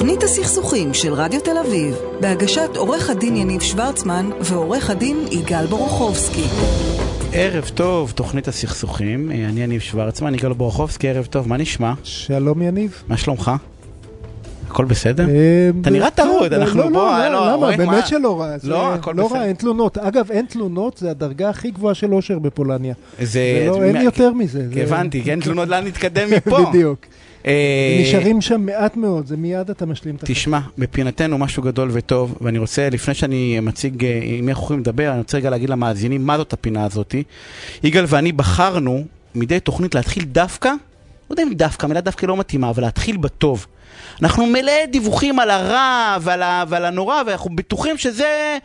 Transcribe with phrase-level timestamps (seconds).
[0.00, 6.44] תוכנית הסכסוכים של רדיו תל אביב, בהגשת עורך הדין יניב שוורצמן ועורך הדין יגאל בורוכובסקי.
[7.32, 11.92] ערב טוב, תוכנית הסכסוכים, אני יניב שוורצמן, יגאל בורוכובסקי, ערב טוב, מה נשמע?
[12.04, 13.02] שלום יניב.
[13.08, 13.50] מה שלומך?
[14.68, 15.28] הכל בסדר?
[15.28, 15.34] אה,
[15.80, 17.54] אתה נראה טרוד, אנחנו לא, בוא, לא, לא, למה?
[17.54, 17.92] רואים מה?
[17.92, 18.54] באמת שלא רע.
[18.64, 19.38] לא, הכל לא בסדר.
[19.38, 19.98] רע, אין תלונות.
[19.98, 22.94] אגב, אין תלונות, זה הדרגה הכי גבוהה של אושר בפולניה.
[23.22, 23.40] זה...
[23.66, 24.62] לא- אין יותר מזה.
[24.74, 26.64] זה- הבנתי, כן, תלונות לאן נתקדם מפה.
[26.70, 26.98] בדיוק.
[27.46, 32.38] אה, נשארים שם מעט מאוד, זה מיד אתה משלים את תשמע, בפינתנו משהו גדול וטוב,
[32.40, 35.70] ואני רוצה, לפני שאני מציג אה, עם מי אנחנו יכולים לדבר, אני רוצה רגע להגיד
[35.70, 37.14] למאזינים מה זאת הפינה הזאת.
[37.82, 39.04] יגאל ואני בחרנו
[39.34, 43.66] מדי תוכנית להתחיל דווקא, לא יודע אם דווקא, המילה דווקא לא מתאימה, אבל להתחיל בטוב.
[44.22, 48.58] אנחנו מלא דיווחים על הרע ועל, ה, ועל הנורא, ואנחנו בטוחים שזה,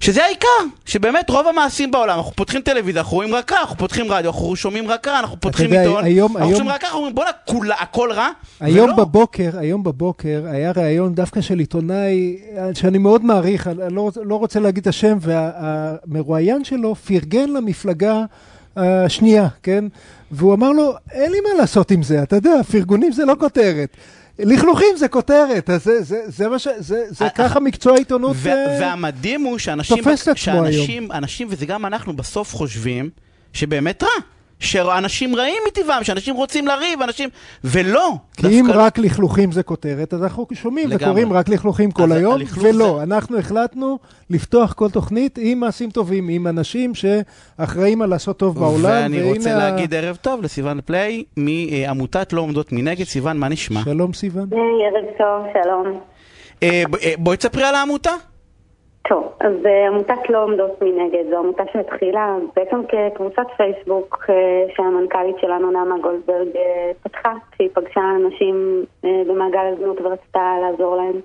[0.00, 0.46] שזה העיקר,
[0.86, 4.56] שבאמת רוב המעשים בעולם, אנחנו פותחים טלוויזיה, אנחנו רואים רק רע, אנחנו פותחים רדיו, אנחנו
[4.56, 7.14] שומעים רק רע, אנחנו פותחים יודע, עיתון, היום- אנחנו היום- שומעים רק רע, אנחנו אומרים
[7.14, 8.28] בואנה, כולה- הכל רע,
[8.60, 8.96] היום ולא.
[8.96, 14.20] בבוקר, היום בבוקר היה ראיון דווקא של עיתונאי אה, שאני מאוד מעריך, אני לא, רוצה-
[14.24, 18.24] לא רוצה להגיד את השם, והמרואיין שלו פרגן למפלגה
[18.76, 19.84] השנייה, כן?
[20.30, 23.96] והוא אמר לו, אין לי מה לעשות עם זה, אתה יודע, פרגונים זה לא כותרת.
[24.38, 26.68] לכלוכים זה כותרת, זה, זה, זה מה ש...
[26.78, 28.36] זה, זה אה, ככה מקצוע העיתונות...
[28.40, 33.10] ו- אה, והמדהים הוא שאנשים, תופס את עצמו שאנשים, אנשים, וזה גם אנחנו, בסוף חושבים
[33.52, 34.35] שבאמת רע.
[34.60, 37.28] שאנשים רעים מטבעם, שאנשים רוצים לריב, אנשים...
[37.64, 38.12] ולא.
[38.36, 41.04] כי אם דווקא- רק לכלוכים זה כותרת, אז אנחנו שומעים לגמרי.
[41.06, 43.98] וקוראים רק לכלוכים כל היום, ולא, זה- אנחנו החלטנו
[44.30, 49.54] לפתוח כל תוכנית עם מעשים טובים, עם אנשים שאחראים על לעשות טוב בעולם, ואני רוצה
[49.54, 53.04] ה- להגיד ערב טוב לסיוון פליי מעמותת לא עומדות מנגד.
[53.04, 53.80] סיוון, מה נשמע?
[53.84, 54.48] שלום סיוון.
[54.52, 56.00] היי, ערב טוב, שלום.
[56.62, 58.12] אה, ב- אה, בואי תספרי על העמותה.
[59.08, 65.36] טוב, אז אה, עמותת לא עומדות מנגד, זו עמותה שהתחילה בעצם כקבוצת פייסבוק אה, שהמנכ"לית
[65.40, 71.20] שלנו, נעמה גולדברג, אה, פתחה, כשהיא פגשה אנשים במעגל הזנות ורצתה לעזור להם.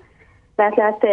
[0.58, 1.04] לאט לאט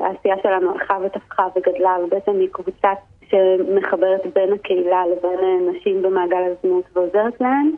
[0.00, 2.92] העשייה שלנו הלכה ותפחה וגדלה, ובעצם היא קבוצה
[3.28, 7.70] שמחברת בין הקהילה לבין נשים במעגל הזנות ועוזרת להן.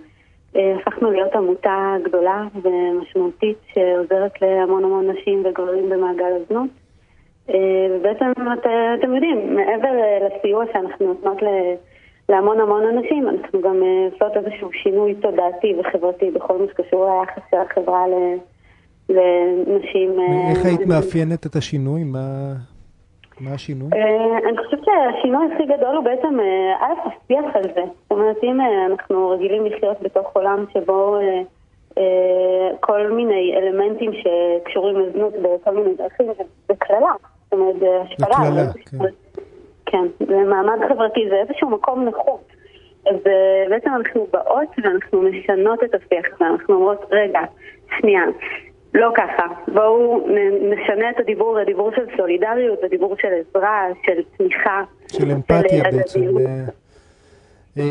[0.54, 6.81] הפכנו להיות עמותה גדולה ומשמעותית שעוזרת להמון המון נשים וגברים במעגל הזנות.
[7.54, 8.66] אה, ובעצם את,
[8.98, 11.38] אתם יודעים, מעבר אה, לסיוע שאנחנו נותנות
[12.28, 17.42] להמון המון אנשים, אנחנו גם אה, עושות איזשהו שינוי תודעתי וחברתי בכל מה שקשור ליחס
[17.50, 18.38] של החברה ל-
[19.08, 20.10] לנשים.
[20.50, 22.04] איך היית מאפיינת את השינוי?
[22.04, 22.52] מה
[23.40, 23.90] מה השינוי?
[24.48, 26.38] אני חושבת שהשינוי הכי גדול הוא בעצם,
[26.80, 27.82] א', השיח על זה.
[28.02, 28.58] זאת אומרת, אם
[28.90, 31.18] אנחנו רגילים לחיות בתוך עולם שבו
[32.80, 36.26] כל מיני אלמנטים שקשורים לזנות בכל מיני דרכים,
[36.68, 37.12] זה קללה.
[37.52, 38.50] זאת אומרת, זה השפלה.
[38.64, 38.98] זה- כן.
[39.86, 42.44] כן, זה מעמד חברתי, זה איזשהו מקום נחות.
[43.06, 47.40] אז אה, אנחנו באות ואנחנו משנות את השיח הזה, אנחנו אומרות, רגע,
[48.00, 48.22] שנייה,
[48.94, 49.42] לא ככה,
[49.74, 50.26] בואו
[50.62, 54.82] נשנה את הדיבור לדיבור של סולידריות, לדיבור של עזרה, של תמיכה.
[55.12, 56.20] של אמפתיה בעצם.
[57.78, 57.82] אה,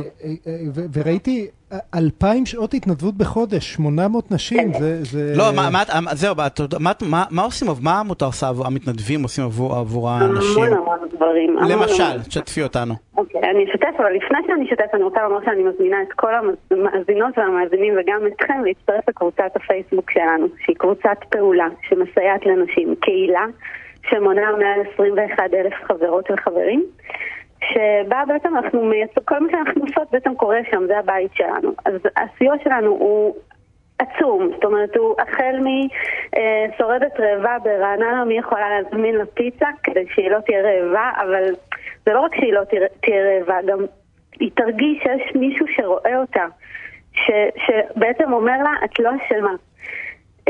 [0.47, 1.49] אה, ו- וראיתי
[1.95, 5.03] אלפיים שעות התנדבות בחודש, 800 נשים, זה...
[5.03, 6.47] זה- לא, מה- מה- מה- זהו, מה-
[6.79, 10.63] מה- מה- מה עושים, מה העמותה עושה, עבור- המתנדבים עושים עבור עבור האנשים?
[10.63, 11.55] המון המון דברים.
[11.69, 12.93] למשל, תשתפי אותנו.
[13.17, 17.37] אוקיי, אני אשתף, אבל לפני שאני אשתף, אני רוצה לומר שאני מזמינה את כל המאזינות
[17.37, 23.45] והמאזינים וגם אתכם להצטרף לקבוצת הפייסבוק שלנו, שהיא קבוצת פעולה שמסייעת לנשים, קהילה
[24.09, 26.83] שמונה מעל 21 אלף חברות וחברים,
[27.63, 31.71] שבה בעצם אנחנו מייצר, כל מה שאנחנו עושות בעצם קורה שם, זה הבית שלנו.
[31.85, 33.35] אז הסיוע שלנו הוא
[33.99, 35.59] עצום, זאת אומרת, הוא החל
[36.69, 41.43] משורדת רעבה ברעננה, מי יכולה להזמין לה פיצה כדי שהיא לא תהיה רעבה, אבל
[42.05, 42.61] זה לא רק שהיא לא
[43.01, 43.79] תהיה רעבה, גם
[44.39, 46.45] היא תרגיש שיש מישהו שרואה אותה,
[47.13, 47.31] ש,
[47.65, 49.53] שבעצם אומר לה, את לא אשמה.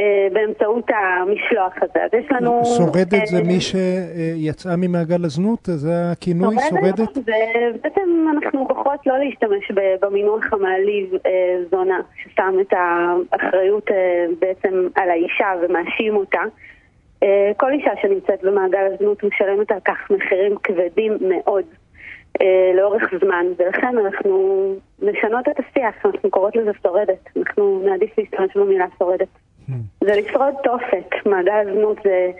[0.01, 2.05] אה, באמצעות המשלוח הזה.
[2.05, 2.61] אז יש לנו...
[2.77, 5.59] שורדת זה אה, מי שיצאה ממעגל הזנות?
[5.63, 7.17] זה הכינוי, שורדת?
[7.17, 13.87] ובעצם אנחנו בוחרות לא להשתמש במינוח המעליב אה, זונה, ששם את האחריות
[14.39, 16.41] בעצם על האישה ומאשים אותה.
[17.57, 21.65] כל אישה שנמצאת במעגל הזנות משלמת על כך מחירים כבדים מאוד
[22.75, 24.63] לאורך זמן, ולכן אנחנו
[25.01, 29.27] משנות את השיח, אנחנו קוראות לזה שורדת, אנחנו נעדיף להשתמש במילה שורדת.
[30.01, 32.31] זה לשרוד תופת, מעגל הזנות זה...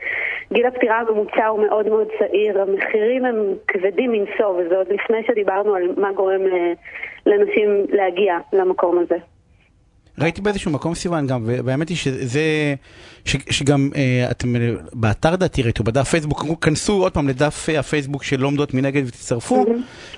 [0.54, 3.36] גיל הפטירה הממוצע הוא מאוד מאוד צעיר, המחירים הם
[3.68, 6.42] כבדים מנשוא, וזה עוד לפני שדיברנו על מה גורם
[7.26, 9.18] לנשים להגיע למקום הזה.
[10.20, 12.42] ראיתי באיזשהו מקום סיוון גם, והאמת היא שזה,
[13.26, 17.80] ש, שגם אה, אתם אה, באתר דעתי ראיתו, בדף פייסבוק, כנסו עוד פעם לדף אה,
[17.80, 19.66] הפייסבוק של עומדות מנגד ותצטרפו,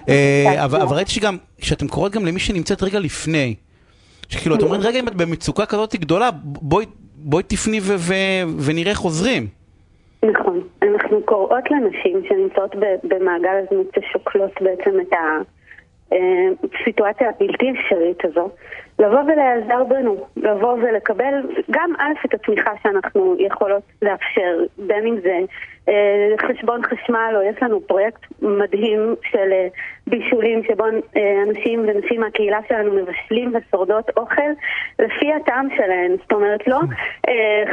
[0.10, 3.56] אה, אבל, אבל ראיתי שגם, שאתם קוראות גם למי שנמצאת רגע לפני,
[4.30, 6.30] שכאילו, אתם אומרים, רגע, אם את במצוקה כזאת גדולה,
[7.18, 9.48] בואי, תפני ו- ו- ונראה איך עוזרים.
[10.24, 10.62] נכון.
[10.84, 15.14] אנחנו קוראות לנשים שנמצאות במעגל הזנות ששוקלות בעצם את
[16.12, 18.50] הסיטואציה הבלתי אפשרית הזו,
[19.00, 21.34] לבוא ולהיעזר בנו, לבוא ולקבל
[21.72, 25.46] גם א' את התמיכה שאנחנו יכולות לאפשר, בין אם זה אה,
[26.48, 29.68] חשבון חשמל, או יש לנו פרויקט מדהים של אה,
[30.08, 30.84] בישולים שבו
[31.18, 34.52] אה, אנשים ונשים מהקהילה שלנו מבשלים ושורדות אוכל
[35.00, 36.12] לפי הטעם שלהן.
[36.22, 36.80] זאת אומרת, לא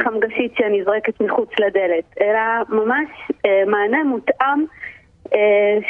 [0.03, 3.09] חמגשית שנזרקת מחוץ לדלת, אלא ממש
[3.67, 4.65] מענה מותאם.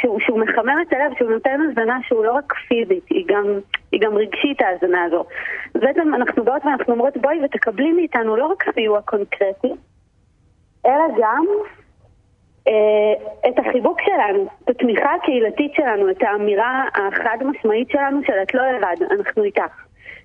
[0.00, 3.44] שהוא, שהוא מחמם את הלב, שהוא נותן הזנה שהוא לא רק פיזית, היא גם,
[3.92, 5.24] היא גם רגשית ההזנה הזו.
[5.74, 9.72] בעצם אנחנו באות ואנחנו אומרות בואי ותקבלי מאיתנו לא רק סיוע קונקרטי,
[10.86, 11.81] אלא גם אה,
[13.48, 18.62] את החיבוק שלנו, את התמיכה הקהילתית שלנו, את האמירה החד משמעית שלנו של את לא
[18.72, 19.84] לבד, אנחנו איתך.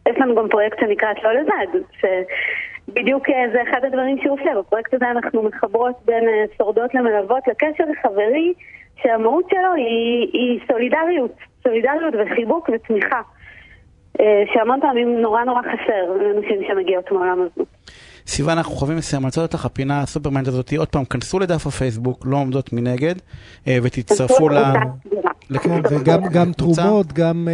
[0.10, 4.60] יש לנו גם פרויקט שנקרא את לא לבד, שבדיוק אה, זה אחד הדברים שהוא עושה.
[4.60, 8.54] בפרויקט הזה אנחנו מחברות בין אה, שורדות למלוות לקשר חברי,
[9.01, 13.22] שהמהות שלו היא, היא סולידריות, סולידריות וחיבוק ותמיכה,
[14.54, 17.68] שהמון פעמים נורא נורא חסר לאנשים שמגיעות מעולם הזנות.
[18.27, 21.39] סיוון, אנחנו חייבים לסיים, אני רוצה לתת לך פינה ה supermind הזאת, עוד פעם, כנסו
[21.39, 23.15] לדף הפייסבוק, לא עומדות מנגד,
[23.68, 24.57] אה, ותצטרפו ל...
[25.63, 27.47] כן, וגם תרומות, גם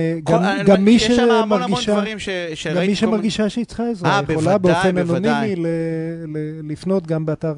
[0.80, 5.56] מי שמרגישה, גם מי שמרגישה שהיא צריכה עזרה, אה, יכולה באופן אנונימי
[6.64, 7.54] לפנות גם באתר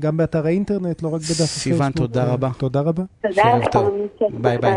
[0.00, 1.58] גם באתר האינטרנט, לא רק בדף הפייסבוק.
[1.58, 2.50] סיוון, תודה רבה.
[2.58, 3.02] תודה רבה.
[3.22, 3.88] תודה רבה.
[4.30, 4.74] ביי ביי.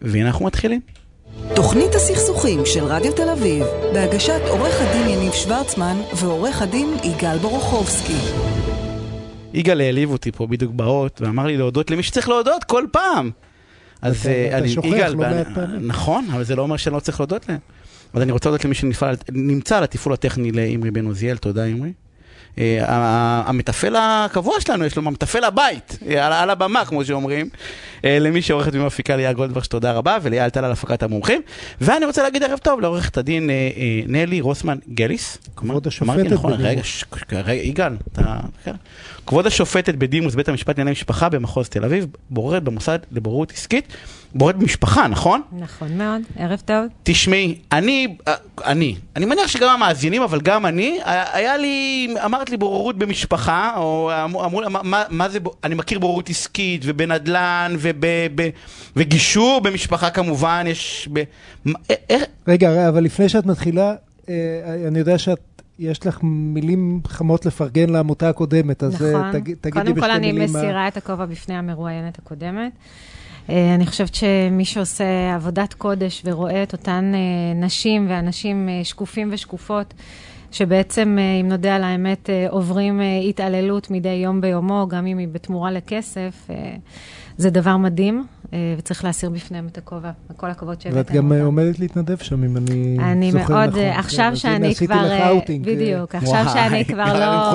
[0.00, 0.80] והנה אנחנו מתחילים.
[1.54, 8.16] תוכנית הסכסוכים של רדיו תל אביב, בהגשת עורך הדין יניב שוורצמן ועורך הדין יגאל בורוכובסקי.
[9.54, 13.30] יגאל העליב אותי פה בדיוק באות, ואמר לי להודות למי שצריך להודות כל פעם.
[14.02, 15.26] אז אני, יגאל, לא
[15.80, 17.58] נכון, אבל זה לא אומר שאני לא צריך להודות להם.
[18.14, 21.92] אז אני רוצה להודות למי שנמצא על התפעול הטכני לאמרי בן עוזיאל, תודה אמרי.
[22.58, 27.48] אה, המתפעל הקבוע שלנו, יש לו מתפעל הבית, על, על הבמה, כמו שאומרים.
[28.04, 31.40] אה, למי שעורכת ומפיקה ליאל גולדברג, שתודה רבה, וליאל טל על הפקת המומחים.
[31.80, 33.56] ואני רוצה להגיד ערב טוב לעורכת הדין אה,
[34.06, 35.38] נלי רוסמן גליס.
[35.56, 36.82] כבוד השופטת נכון, רגע,
[37.32, 38.36] רגע, יגאל, אתה...
[38.64, 38.74] כן.
[39.26, 43.96] כבוד השופטת בדימוס בית המשפט לענייני משפחה במחוז תל אביב, בוררת במוסד לבוררות עסקית.
[44.34, 45.42] בוררת במשפחה, נכון?
[45.52, 46.86] נכון מאוד, ערב טוב.
[47.02, 48.16] תשמעי, אני,
[48.64, 52.08] אני, אני מניח שגם המאזינים, אבל גם אני, היה לי,
[52.46, 57.76] אמרת לי בוררות במשפחה, או אמרו, מה, מה זה, אני מכיר בוררות עסקית, ובנדל"ן,
[58.96, 61.08] וגישור במשפחה כמובן, יש...
[61.12, 61.22] ב,
[62.10, 62.22] איך...
[62.48, 63.94] רגע, אבל לפני שאת מתחילה,
[64.28, 64.34] אה,
[64.88, 65.38] אני יודע שאת...
[65.78, 69.40] יש לך מילים חמות לפרגן לעמותה הקודמת, אז אה, נכון.
[69.40, 69.94] תגידי בשתי מילים.
[69.94, 72.72] קודם כל אני מסירה את הכובע בפני המרואיינת הקודמת.
[73.50, 79.28] אה, אני חושבת שמי שעושה עבודת קודש ורואה את אותן אה, נשים ואנשים אה, שקופים
[79.32, 79.94] ושקופות,
[80.56, 86.48] שבעצם, אם נודה על האמת, עוברים התעללות מדי יום ביומו, גם אם היא בתמורה לכסף,
[87.36, 88.24] זה דבר מדהים,
[88.78, 90.10] וצריך להסיר בפניהם את הכובע.
[90.36, 91.30] כל הכבוד שהבאתם אותם.
[91.30, 93.80] ואת גם עומדת להתנדב שם, אם אני, אני זוכר מאוד, נכון.
[93.80, 94.94] אני עכשיו כן, שאני כבר...
[94.94, 95.66] עשיתי לך אאוטינג.
[95.66, 97.54] בדיוק, עכשיו שאני כבר לא...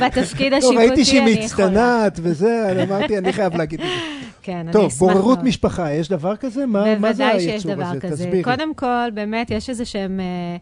[0.00, 4.22] בתפקיד השיפוטי, אני ראיתי שהיא מצטנעת וזה, אני אמרתי, אני חייב להגיד את זה.
[4.42, 6.66] כן, אני אשמח טוב, בוררות משפחה, יש דבר כזה?
[6.66, 8.00] מה, מה זה היצור הזה?
[8.00, 8.40] כזה.
[8.44, 10.20] קודם כל, באמת, יש איזה שהם...
[10.20, 10.56] אה,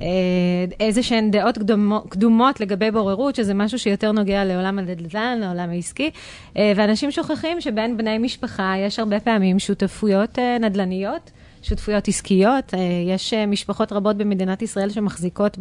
[0.00, 0.06] אה,
[0.80, 6.10] איזה שהן דעות קדומות, קדומות לגבי בוררות, שזה משהו שיותר נוגע לעולם הנדל"ן, לעולם העסקי,
[6.56, 11.30] אה, ואנשים שוכחים שבין בני משפחה יש הרבה פעמים שותפויות נדל"ניות.
[11.64, 12.74] שותפויות עסקיות.
[13.06, 15.58] יש משפחות רבות במדינת ישראל שמחזיקות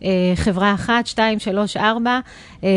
[0.00, 2.20] בחברה אחת, שתיים, שלוש, ארבע,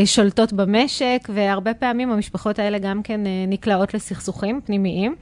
[0.05, 5.15] שולטות במשק, והרבה פעמים המשפחות האלה גם כן נקלעות לסכסוכים פנימיים.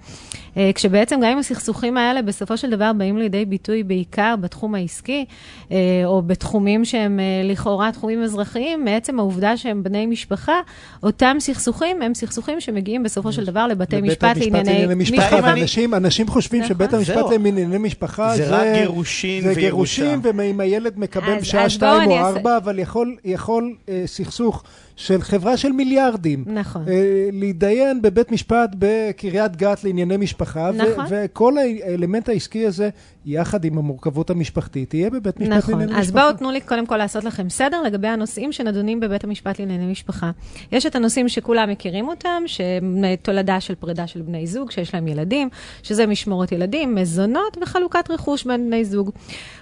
[0.58, 5.26] אה, כשבעצם גם אם הסכסוכים האלה בסופו של דבר באים לידי ביטוי בעיקר בתחום העסקי,
[5.72, 10.60] אה, או בתחומים שהם אה, לכאורה תחומים אזרחיים, מעצם העובדה שהם בני משפחה,
[11.04, 15.52] אותם סכסוכים הם סכסוכים שמגיעים בסופו של דבר לבתי משפט לענייני משפחה.
[15.52, 16.76] אנשים, אנשים חושבים נכון.
[16.76, 19.54] שבית המשפט לענייני משפחה זה, זה רק גירושין וירושה.
[19.54, 24.64] זה גירושין, ואם הילד מקבל בשעה שתיים או ארבע, אבל יכול, יכול סכסוך.
[24.98, 26.44] של חברה של מיליארדים.
[26.48, 26.86] נכון.
[26.88, 30.72] אה, להתדיין בבית משפט בקריית גת לענייני משפחה.
[30.72, 31.06] נכון.
[31.10, 32.90] וכל האלמנט העסקי הזה,
[33.26, 35.74] יחד עם המורכבות המשפחתית, יהיה בבית משפט נכון.
[35.74, 36.14] לענייני משפחה.
[36.14, 36.22] נכון.
[36.24, 39.92] אז בואו תנו לי קודם כל לעשות לכם סדר לגבי הנושאים שנדונים בבית המשפט לענייני
[39.92, 40.32] משפחה.
[40.72, 45.50] יש את הנושאים שכולם מכירים אותם, שתולדה של פרידה של בני זוג, שיש להם ילדים,
[45.84, 49.12] שזה משמורת ילדים, מזונות וחלוקת רכוש בין בני זוג.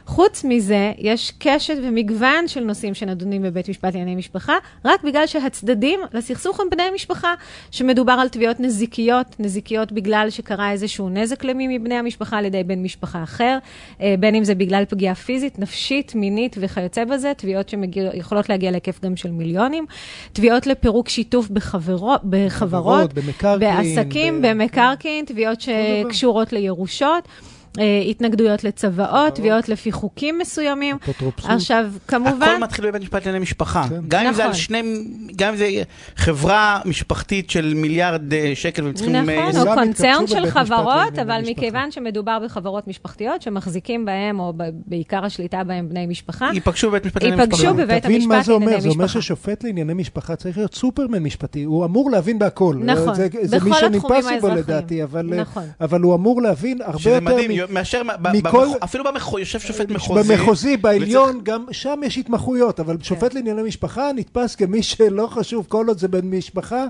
[0.06, 4.54] חוץ מזה, יש קשת ומגוון של נושאים שנדונים בבית משפט לענייני משפחה,
[4.86, 7.34] רק בגלל בגלל שהצדדים לסכסוך הם בני משפחה,
[7.72, 12.84] שמדובר על תביעות נזיקיות, נזיקיות בגלל שקרה איזשהו נזק למי מבני המשפחה על ידי בן
[12.84, 13.58] משפחה אחר,
[14.02, 19.00] אה, בין אם זה בגלל פגיעה פיזית, נפשית, מינית וכיוצא בזה, תביעות שיכולות להגיע להיקף
[19.02, 19.86] גם של מיליונים,
[20.34, 23.14] תביעות לפירוק שיתוף בחברו, בחברות,
[23.60, 24.48] בעסקים, ב...
[24.48, 27.28] במקרקעין, תביעות שקשורות לירושות.
[27.80, 30.98] אה, התנגדויות לצוואות, תביעות לפי חוקים מסוימים.
[31.04, 31.50] אפוטרופסות.
[31.52, 32.42] עכשיו, כמובן...
[32.42, 33.86] הכל מתחיל בבית משפט לענייני משפחה.
[33.90, 34.02] כן.
[34.08, 34.62] גם אם זה על נכון.
[34.62, 34.82] שני,
[35.36, 35.70] גם אם זה
[36.16, 39.16] חברה משפחתית של מיליארד אה, שקל והם צריכים...
[39.16, 41.52] אה, נכון, או גם קונצרן התכנסו של חברות, אבל משפחה.
[41.52, 44.54] מכיוון שמדובר בחברות משפחתיות שמחזיקים בהם, או
[44.86, 48.00] בעיקר השליטה בהם בני משפחה, ייפגשו בבית משפט לענייני ייפגשו משפחה.
[48.00, 49.08] תבין מה זה אומר, זה אומר.
[49.08, 52.76] ששופט לענייני משפחה צריך להיות סופרמן משפטי, הוא אמור להבין בהכל.
[52.84, 54.58] נכון, זה, זה בכל התחומים האזרחיים.
[54.58, 55.64] לדעתי, אבל, אה, נכון.
[55.82, 58.02] אבל הוא אמור להבין הרבה שזה יותר מדהים, מ- מאשר,
[58.34, 60.36] מכל- במח- אפילו במחוזי, יושב שופט מחוזי.
[60.36, 65.66] במחוזי, בעליון, וצריך- גם שם יש התמחויות, אבל שופט לענייני משפחה נתפס כמי שלא חשוב,
[65.70, 66.86] כל עוד זה בן משפחה,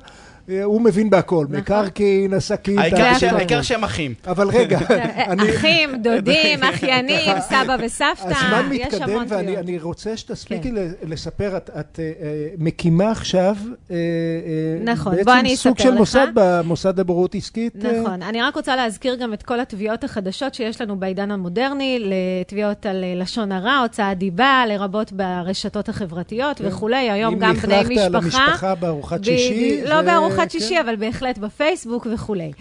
[0.64, 1.46] הוא מבין בהכל.
[1.50, 4.14] מקרקעין, עסקים, העיקר שהם אחים.
[4.28, 4.80] אבל רגע,
[5.32, 5.50] אני...
[5.56, 9.64] אחים, דודים, אחיינים, סבא וסבתא, הזמן יש מתקדם המון ואני תביעות.
[9.64, 11.10] אני רוצה שתספיקי כן.
[11.10, 13.56] לספר, את, אה, אה, מקימה עכשיו
[13.92, 15.92] אה, אה, נכון, בעצם סוג של.
[15.92, 17.86] מוסד במוסד לבוררות עסקית.
[17.86, 18.22] אה, נכון.
[18.22, 23.04] אני רק רוצה להזכיר גם את כל התביעות החדשות שיש לנו בעידן המודרני, לתביעות על
[23.04, 27.10] אה, לשון הרע, הוצאת דיבה, לרבות ברשתות החברתיות וכולי.
[27.10, 28.44] היום אם גם בני לכלכת על משפחה.
[28.46, 29.82] המשפחה בארוחת שישי.
[29.86, 30.50] לא בארוחת כן.
[30.50, 32.52] שישי, אבל בהחלט בפייסבוק וכולי.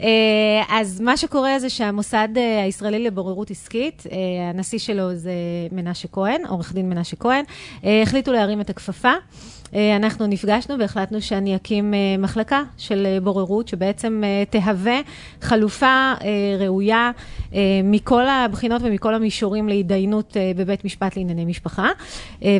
[0.00, 0.06] אה,
[0.68, 4.16] אז מה שקורה זה שהמוסד אה, הישראלי לבוררות עסקית, אה,
[4.48, 5.32] הנשיא שלו זה
[5.72, 7.44] מנשה כהן, עורך דין מנשה כהן,
[8.02, 9.12] החליטו להרים את הכפפה.
[9.74, 15.00] אה, אנחנו נפגשנו והחלטנו שאני אקים אה, מחלקה של אה, בוררות, שבעצם תהווה
[15.40, 16.12] חלופה
[16.58, 17.10] ראויה
[17.84, 21.88] מכל הבחינות ומכל המישורים להתדיינות בבית משפט לענייני משפחה.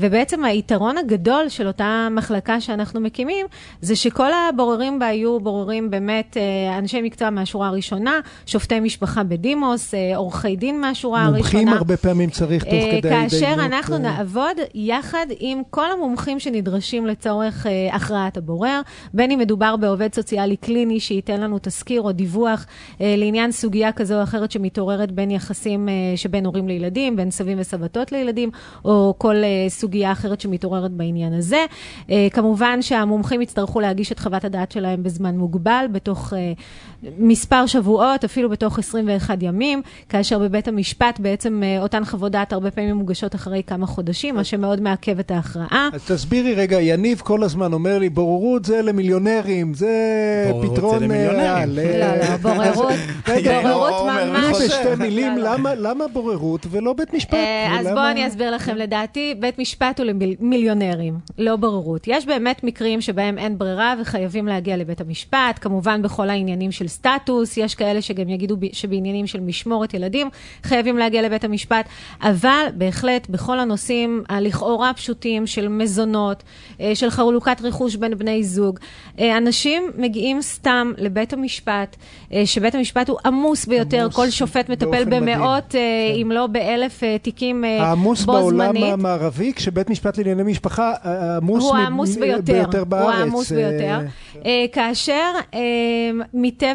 [0.01, 3.47] ובעצם היתרון הגדול של אותה מחלקה שאנחנו מקימים,
[3.81, 6.37] זה שכל הבוררים בה יהיו בוררים באמת
[6.79, 11.61] אנשי מקצוע מהשורה הראשונה, שופטי משפחה בדימוס, עורכי דין מהשורה הראשונה.
[11.61, 17.02] מומחים הרבה פעמים צריך תוך כדי כאשר ההתדיינות, אנחנו נעבוד יחד עם כל המומחים שנדרשים
[17.07, 18.81] לצורך אה, הכרעת הבורר,
[19.15, 22.67] בין אם מדובר בעובד סוציאלי קליני שייתן לנו תזכיר או דיווח
[23.01, 27.59] אה, לעניין סוגיה כזו או אחרת שמתעוררת בין יחסים אה, שבין הורים לילדים, בין סבים
[27.61, 28.51] וסבתות לילדים,
[28.85, 31.65] או כל אה, סוגיה אחרת שמתעוררת בעניין הזה.
[32.11, 36.53] אה, כמובן שהמומחים יצטרכו להגיש את חוות הדעת שלהם בזמן מוגבל, בתוך אה,
[37.19, 42.71] מספר שבועות, אפילו בתוך 21 ימים, כאשר בבית המשפט בעצם אה, אותן חוות דעת הרבה
[42.71, 45.89] פעמים מוגשות אחרי כמה חודשים, מה שמאוד מעכב את ההכרעה.
[45.93, 49.89] אז תסבירי רגע, יניב כל הזמן אומר לי, בוררות זה למיליונרים, זה
[50.51, 51.03] בוררות זה פתרון...
[51.03, 51.39] למיליונרים.
[51.39, 52.93] ריאל." לא, לא, בוררות,
[53.29, 54.57] רגע, בוררות תני ממש...
[54.65, 55.55] בשתי מילים, לא, לא.
[55.55, 57.35] למה- למה בוררות ולא בית משפט?
[57.35, 58.77] אה, אז בואו אני אסביר לכם.
[58.77, 62.05] לדעתי, בית משפט הוא למיליונרים, לא בוררות.
[62.07, 67.57] יש באמת מקרים שבהם אין ברירה וחייבים להגיע לבית המשפט, כמובן בכל העניינים של סטטוס,
[67.57, 70.29] יש כאלה שגם יגידו שבעניינים של משמורת ילדים
[70.63, 71.87] חייבים להגיע לבית המשפט,
[72.23, 76.43] אבל בהחלט בכל הנושאים הלכאורה פשוטים של מזונות,
[76.81, 78.79] אה, של חלוקת רכוש בין בני זוג,
[79.21, 81.97] אה, אנשים מגיעים סתם לבית המשפט,
[82.33, 85.25] אה, שבית המשפט הוא עמוס ביותר, עמוס כל שופט מטפל מדהים.
[85.25, 85.81] במאות, אה,
[86.15, 86.21] כן.
[86.23, 88.93] אם לא באלף תיקים אה, העמוס בו בעולם זמנית.
[88.93, 93.05] המערבי, כשבית משפט לענייני משפחה, העמוס הוא העמוס מ- ביותר, בארץ.
[93.05, 93.99] הוא העמוס ביותר.
[94.47, 95.61] אה, כאשר אה,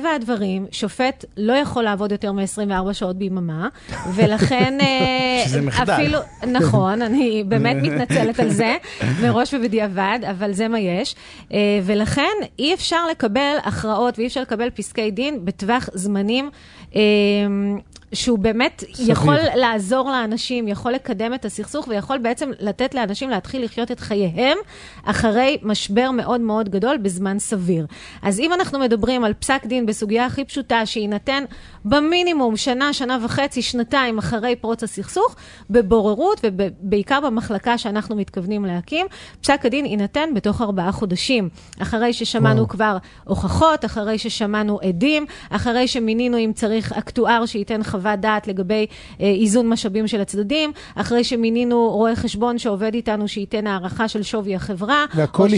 [0.07, 3.67] מטבע הדברים, שופט לא יכול לעבוד יותר מ-24 שעות ביממה,
[4.13, 5.93] ולכן אה, שזה מחדל.
[5.93, 8.75] אפילו, נכון, אני באמת מתנצלת על זה,
[9.23, 11.15] מראש ובדיעבד, אבל זה מה יש.
[11.53, 16.49] אה, ולכן אי אפשר לקבל הכרעות ואי אפשר לקבל פסקי דין בטווח זמנים.
[18.13, 19.11] שהוא באמת סביר.
[19.11, 24.57] יכול לעזור לאנשים, יכול לקדם את הסכסוך ויכול בעצם לתת לאנשים להתחיל לחיות את חייהם
[25.03, 27.85] אחרי משבר מאוד מאוד גדול בזמן סביר.
[28.21, 31.43] אז אם אנחנו מדברים על פסק דין בסוגיה הכי פשוטה, שיינתן
[31.85, 35.35] במינימום שנה, שנה וחצי, שנתיים אחרי פרוץ הסכסוך,
[35.69, 39.07] בבוררות ובעיקר במחלקה שאנחנו מתכוונים להקים,
[39.41, 41.49] פסק הדין יינתן בתוך ארבעה חודשים.
[41.81, 42.67] אחרי ששמענו וואו.
[42.67, 48.85] כבר הוכחות, אחרי ששמענו עדים, אחרי שמינינו אם צריך אקטואר שייתן חוות דעת לגבי
[49.21, 54.55] אה, איזון משאבים של הצדדים, אחרי שמינינו רואה חשבון שעובד איתנו שייתן הערכה של שווי
[54.55, 55.05] החברה.
[55.15, 55.55] והכל או של-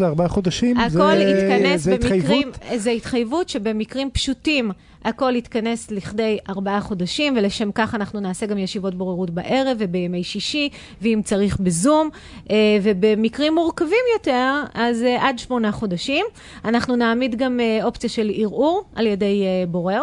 [0.00, 0.78] לארבעה חודשים?
[0.78, 2.80] הכל זה- יתכנס זה במקרים, התחייבות?
[2.82, 4.70] זה התחייבות שבמקרים פשוטים
[5.04, 10.68] הכל יתכנס לכדי ארבעה חודשים, ולשם כך אנחנו נעשה גם ישיבות בוררות בערב ובימי שישי,
[11.02, 12.08] ואם צריך בזום,
[12.50, 16.24] אה, ובמקרים מורכבים יותר, אז אה, עד שמונה חודשים.
[16.64, 20.02] אנחנו נעמיד גם אופציה של ערעור על ידי בורר.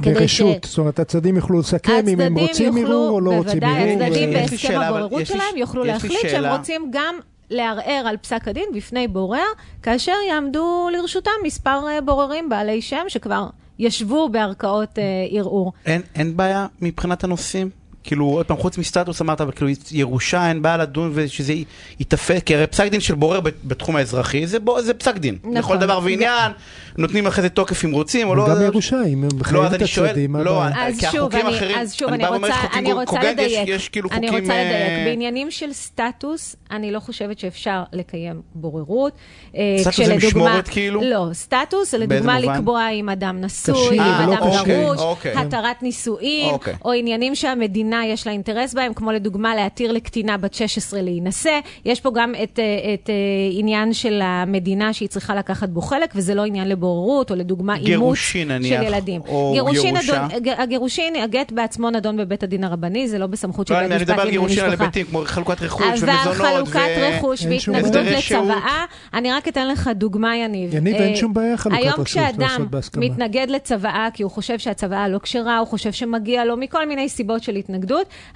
[0.00, 4.02] ברשות, זאת אומרת, הצדדים יוכלו לסכם אם הם רוצים ערעור או לא רוצים בוודאי, ערעור.
[4.02, 6.56] הצדדים יש לי בהסכם הבוררות שלהם יוכלו להחליט שהם.
[6.56, 7.14] רוצים גם
[7.50, 9.46] לערער על פסק הדין בפני בורר,
[9.82, 13.46] כאשר יעמדו לרשותם מספר אה, בוררים בעלי שם שכבר
[13.78, 15.72] ישבו בערכאות אה, ערעור.
[15.86, 17.70] אין, אין בעיה מבחינת הנושאים?
[18.04, 21.54] כאילו, עוד פעם, חוץ מסטטוס אמרת, אבל כאילו, ירושה, אין בעיה לדון ושזה
[21.98, 25.34] ייתפס, כי הרי פסק דין של בורר בת- בתחום האזרחי, זה, בו, זה פסק דין.
[25.42, 25.56] נכון.
[25.56, 26.52] לכל דבר ועניין,
[26.98, 28.48] נותנים אחרי זה תוקף אם רוצים, או לא.
[28.48, 30.32] גם ירושה, אם הם לא, מחייבים אז את אני שואל, הצדדים.
[30.32, 30.86] מה לא, הבעיה?
[30.88, 33.68] אז כי שוב, החוקים אני, אחרים- אז שוב, אני רוצה, אני רוצה לדייק.
[33.68, 35.06] יש כאילו אני חוקים, רוצה אה, לדייק.
[35.08, 39.12] בעניינים של סטטוס, אני לא חושבת שאפשר לקיים בוררות.
[39.56, 41.00] אה, סטטוס זה משמורת, כאילו?
[41.04, 42.40] לא, סטטוס זה לדוגמה?
[42.40, 44.82] לקבוע אם אדם נשוי, אם לא אדם כשיר.
[44.82, 45.32] גרוש, אוקיי.
[45.36, 46.74] התרת נישואין, אוקיי.
[46.84, 51.58] או עניינים שהמדינה יש לה אינטרס בהם, כמו לדוגמה להתיר לקטינה בת 16 להינשא.
[51.84, 53.14] יש פה גם את, אה, את אה,
[53.52, 57.86] עניין של המדינה שהיא צריכה לקחת בו חלק, וזה לא עניין לבוררות, או לדוגמה אימוץ
[57.86, 59.20] גירושין, של נניח, ילדים.
[59.28, 60.26] או גירושין ירושה.
[60.32, 63.96] הג- הגירושין, הגט בעצמו נדון בבית הדין הרבני, זה לא בסמכות של לא, בית אני
[63.96, 64.84] משפט מדבר על לענייני גירושין על משפחה.
[64.84, 66.36] היבטים, כמו חלוקת רכוש ומזונות.
[66.36, 70.74] חלוקת ו- רכוש אין שום והתנגדות לצוואה, אני רק אתן לך דוגמה, יניב.
[70.74, 73.04] יניב, אה, אין שום בעיה חלוקת היום רכוש כשאדם לעשות בהסכמה.
[73.04, 77.42] מתנגד לצוואה כי הוא חושב שהצוואה לא כשרה, הוא חושב שמגיע לו מכל מיני סיבות
[77.42, 77.79] של התנגדות,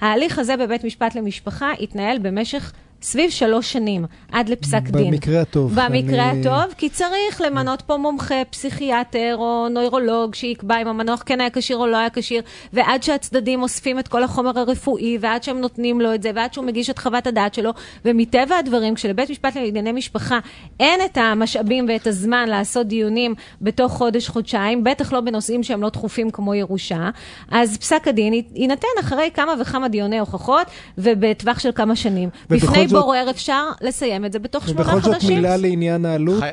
[0.01, 2.73] ההליך הזה בבית משפט למשפחה יתנהל במשך...
[3.05, 5.11] סביב שלוש שנים, עד לפסק דין.
[5.11, 5.71] במקרה הטוב.
[5.75, 11.41] במקרה אני- הטוב, כי צריך למנות פה מומחה, פסיכיאטר או נוירולוג שיקבע אם המנוח כן
[11.41, 12.41] היה כשיר או לא היה כשיר,
[12.73, 16.65] ועד שהצדדים אוספים את כל החומר הרפואי, ועד שהם נותנים לו את זה, ועד שהוא
[16.65, 17.71] מגיש את חוות הדעת שלו,
[18.05, 20.39] ומטבע הדברים, כשלבית משפט לענייני משפחה
[20.79, 26.29] אין את המשאבים ואת הזמן לעשות דיונים בתוך חודש-חודשיים, בטח לא בנושאים שהם לא דחופים
[26.31, 27.09] כמו ירושה,
[27.51, 32.29] אז פסק הדין יינתן אחרי כמה וכמה דיוני הוכחות, ובטווח של כמה שנים.
[32.49, 35.19] ובכל בפני בורר אפשר לסיים את זה בתוך שמונה ובכל חודשים.
[35.19, 36.49] זאת מילה לעניין העלות, אה,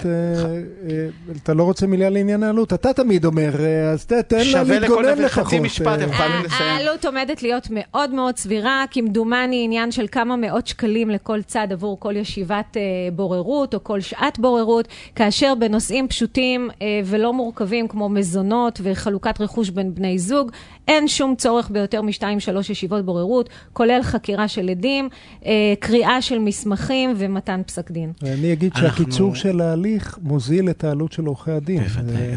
[0.91, 1.07] אה,
[1.43, 5.03] אתה לא רוצה מילה לעניין העלות, אתה תמיד אומר, אה, אז תן לה שווה לכל
[5.03, 5.47] להתגונן לפחות.
[5.47, 6.71] חצי משפט, הם חייבים לסיים.
[6.71, 12.01] העלות עומדת להיות מאוד מאוד סבירה, כמדומני עניין של כמה מאות שקלים לכל צד עבור
[12.01, 12.77] כל ישיבת
[13.13, 16.71] בוררות או כל שעת בוררות, כאשר בנושאים פשוטים
[17.05, 20.51] ולא מורכבים כמו מזונות וחלוקת רכוש בין בני זוג,
[20.89, 25.09] אין שום צורך ביותר משתיים שלוש ישיבות בוררות, כולל חקירה של עדים,
[25.47, 28.13] אה, קריאה של מסמכים ומתן פסק דין.
[28.23, 31.83] אני אגיד שהקיצור של ההליך מוזיל את העלות של עורכי הדין.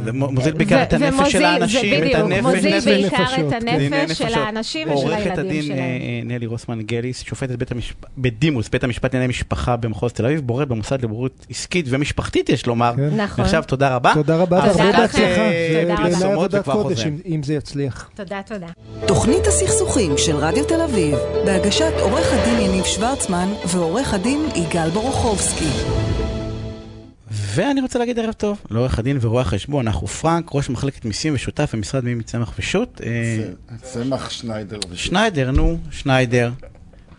[0.06, 2.80] זה מוזיל בעיקר את הנפש של האנשים, בדיוק, הנפש, מוזיל.
[2.80, 4.34] בעיקר את הנפש של.
[4.34, 5.80] האנשים ושל עורכת הילדים הדין שלהם.
[5.80, 7.72] אה, אה, נלי רוסמן גליס, שופטת
[8.17, 12.93] בדימוס, בית המשפט לענייני משפחה במחוז תל אביב, בוררת במוסד לבוררות עסקית ומשפחתית, יש לומר.
[12.98, 13.10] כן.
[13.22, 13.46] נכון.
[13.46, 14.12] עכשיו, תודה רבה.
[14.13, 15.02] תודה רבה, תודה הרבה לכם.
[15.02, 15.41] בהצלחה.
[15.41, 17.06] אה, זה תודה עבודת קודש.
[17.06, 18.10] אם- אם זה יצליח.
[18.15, 18.67] תודה, תודה.
[19.08, 21.15] תוכנית הסכסוכים של רדיו תל אביב,
[21.46, 25.68] בהגשת עורך הדין יניב שוורצמן ועורך הדין יגאל בורוכובסקי.
[27.32, 31.76] ואני רוצה להגיד ערב טוב לעורך הדין ורואה החשבון, נחו פרנק, ראש מחלקת מיסים ושותף
[31.76, 33.02] במשרד מימי צמח ושות'.
[33.04, 33.08] אה,
[33.78, 34.78] צ- צמח שניידר.
[34.94, 36.52] שניידר, נו, שניידר,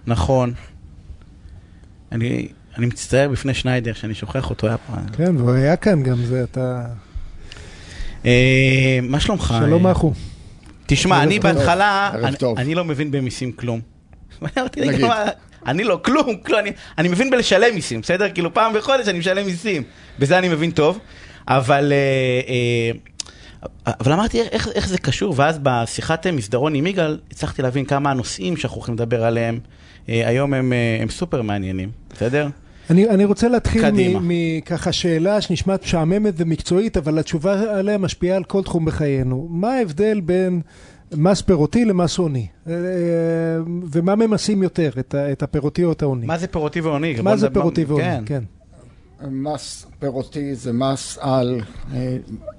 [0.06, 0.52] נכון.
[2.12, 5.06] אני, אני מצטער בפני שניידר שאני שוכח אותו, היה פעם.
[5.12, 6.84] כן, והוא היה כאן גם, זה אתה...
[8.26, 9.54] אה, מה שלומך?
[9.60, 10.12] שלום אה, אחו.
[10.86, 11.38] תשמע, אני.
[11.38, 12.10] בהתחלה,
[12.56, 13.80] אני- לא מבין במיסים כלום.
[14.76, 15.06] נגיד.
[15.66, 18.30] אני לא, כלום, כלום, אני- אני מבין בלשלם מיסים, בסדר?
[18.34, 19.82] כאילו פעם בחודש אני משלם מיסים,
[20.18, 20.98] בזה אני מבין טוב,
[21.48, 21.92] אבל...
[21.92, 22.90] אה, אה,
[24.00, 25.34] אבל אמרתי, איך, איך זה קשור?
[25.36, 29.58] ואז בשיחת מסדרון עם יגאל, הצלחתי להבין כמה הנושאים שאנחנו הולכים לדבר עליהם,
[30.08, 32.48] אה, היום הם, אה, הם סופר מעניינים, בסדר?
[32.90, 33.84] אני, אני רוצה להתחיל
[34.22, 39.46] מככה שאלה שנשמעת משעממת ומקצועית, אבל התשובה עליה משפיעה על כל תחום בחיינו.
[39.50, 40.60] מה ההבדל בין
[41.14, 42.46] מס פירותי למס הוני?
[42.68, 42.72] אה,
[43.92, 44.90] ומה ממסים יותר,
[45.32, 46.26] את, הפירותי או את ההוני?
[46.26, 47.16] מה זה פירותי ועוני?
[47.22, 48.04] מה זה פירותי והוני?
[48.04, 48.22] כן.
[48.26, 48.42] כן.
[49.30, 51.60] מס פירותי זה מס על
[51.94, 52.16] אה,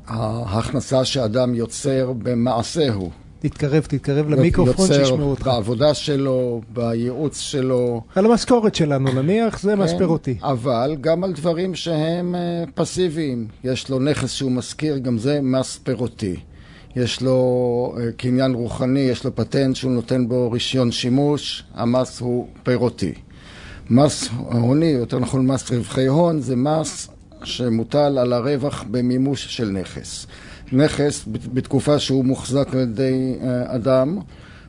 [0.08, 3.12] ההכנסה שאדם יוצר במעשהו.
[3.40, 5.48] תתקרב, תתקרב למיקרופון שישמעו יוצר אותך.
[5.48, 8.02] בעבודה שלו, בייעוץ שלו.
[8.16, 10.38] על המשכורת שלנו נניח, זה מס כן, פירותי.
[10.42, 13.48] אבל גם על דברים שהם אה, פסיביים.
[13.64, 16.36] יש לו נכס שהוא משכיר, גם זה מס פירותי.
[16.98, 22.48] יש לו אה, קניין רוחני, יש לו פטנט שהוא נותן בו רישיון שימוש, המס הוא
[22.64, 23.14] פירותי.
[23.90, 27.08] מס הוני, יותר נכון מס רווחי הון, זה מס
[27.44, 30.28] שמוטל על הרווח במימוש של נכס.
[30.72, 34.20] נכס, בתקופה שהוא מוחזק על ידי אה, אדם,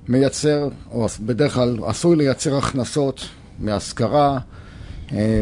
[0.09, 4.39] מייצר, או בדרך כלל עשוי לייצר הכנסות מהשכרה,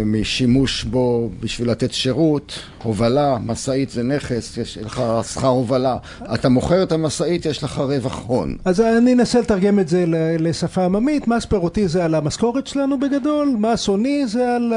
[0.06, 5.02] משימוש בו בשביל לתת שירות, הובלה, משאית זה נכס, יש לך
[5.32, 5.96] שכר הובלה.
[6.34, 8.56] אתה מוכר את המשאית, יש לך רווח הון.
[8.64, 10.04] אז אני אנסה לתרגם את זה
[10.38, 14.72] לשפה עממית, מס פירותי זה על המשכורת שלנו בגדול, מס הוני זה על,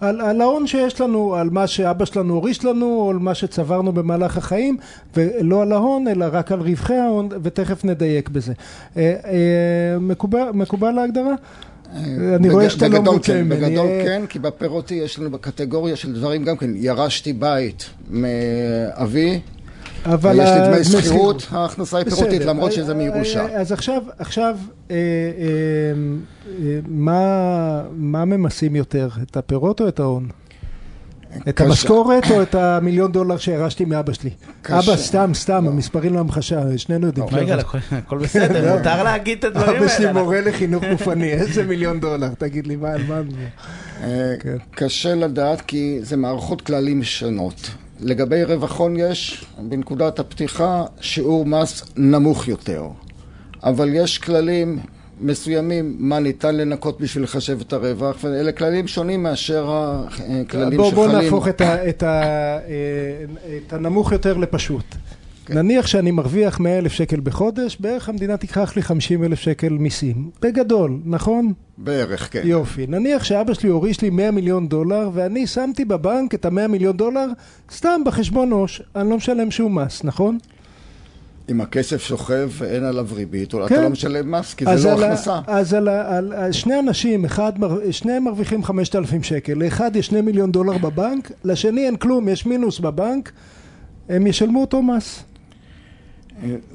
[0.00, 3.92] על, על ההון שיש לנו, על מה שאבא שלנו הוריש לנו, או על מה שצברנו
[3.92, 4.76] במהלך החיים,
[5.16, 8.52] ולא על ההון, אלא רק על רווחי ההון, ותכף נדייק בזה.
[8.96, 11.34] אה, אה, מקובל, מקובל ההגדרה?
[12.36, 13.60] אני רואה שאתה לא מוצא כן, ממני.
[13.60, 19.40] בגדול אה, כן, כי בפירותי יש לנו בקטגוריה של דברים גם כן, ירשתי בית מאבי,
[20.04, 22.44] אבל ויש לי דמי שכירות, ההכנסה היא פירותית.
[22.44, 23.46] למרות שזה אה, מירושה.
[23.46, 24.56] אה, אז עכשיו, עכשיו,
[24.90, 25.02] אה, אה,
[26.62, 30.28] אה, מה מה ממסים יותר, את הפירות או את ההון?
[31.48, 31.60] את.
[31.60, 34.30] המשכורת או את המיליון דולר שירשתי מאבא שלי?
[34.68, 37.26] אבא, סתם, סתם, המספרים להמחשה, שנינו יודעים.
[37.32, 40.20] רגע, הכל- הכל בסדר, מותר להגיד את הדברים אבא שלי האלה.
[40.22, 42.28] מורה לחינוך גופני, איזה מיליון דולר?
[42.38, 43.20] תגיד לי, מה, על מה?
[44.02, 44.56] אה, כן.
[44.70, 47.70] קשה לדעת כי זה מערכות כללים שונות.
[48.00, 52.84] לגבי רווח הון יש בנקודת הפתיחה שיעור מס נמוך יותר,
[53.64, 54.78] אבל יש כללים
[55.22, 59.70] מסוימים מה ניתן לנקות בשביל לחשב את הרווח, ואלה כללים שונים מאשר
[60.08, 61.24] הכללים בוא, בוא שחלים.
[61.24, 62.22] נהפוך את, ה, את, ה,
[62.58, 63.24] אה,
[63.66, 64.84] את הנמוך יותר לפשוט.
[65.46, 65.58] כן.
[65.58, 70.30] נניח שאני מרוויח 100 אלף שקל בחודש, בערך המדינה תיקח לי 50 אלף שקל מיסים.
[70.42, 71.52] בגדול, נכון?
[71.78, 72.40] בערך, כן.
[72.44, 72.86] יופי.
[72.86, 77.26] נניח שאבא שלי הוריש לי 100 מיליון דולר, ואני שמתי בבנק את ה-100 מיליון דולר
[77.72, 78.82] סתם בחשבון עו"ש.
[78.96, 80.38] אני לא משלם שום מס, נכון?
[81.50, 83.64] אם הכסף שוכב ואין עליו ריבית, כן.
[83.64, 85.40] אתה לא משלם מס, כי זה לא על הכנסה.
[85.46, 87.52] אז על, על, על שני אנשים, אחד,
[87.90, 92.78] שניהם מרוויחים 5,000 שקל, לאחד יש 2 מיליון דולר בבנק, לשני אין כלום, יש מינוס
[92.78, 93.32] בבנק,
[94.08, 95.22] הם ישלמו אותו מס.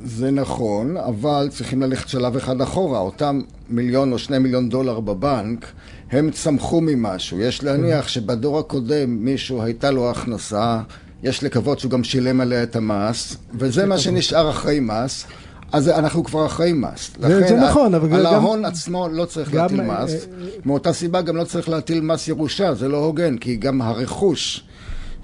[0.03, 2.99] זה נכון, אבל צריכים ללכת שלב אחד אחורה.
[2.99, 5.71] אותם מיליון או שני מיליון דולר בבנק,
[6.11, 7.39] הם צמחו ממשהו.
[7.39, 10.81] יש להניח שבדור הקודם מישהו הייתה לו הכנסה,
[11.23, 15.25] יש לקוות שהוא גם שילם עליה את המס, וזה מה שנשאר אחרי מס.
[15.71, 17.11] אז אנחנו כבר אחרי מס.
[17.19, 20.13] זה- זה נכון, אבל על גם- ההון עצמו לא צריך גם, להטיל אה, מס.
[20.13, 20.19] אה,
[20.65, 24.63] מאותה סיבה גם לא צריך להטיל מס ירושה, זה לא הוגן, כי גם הרכוש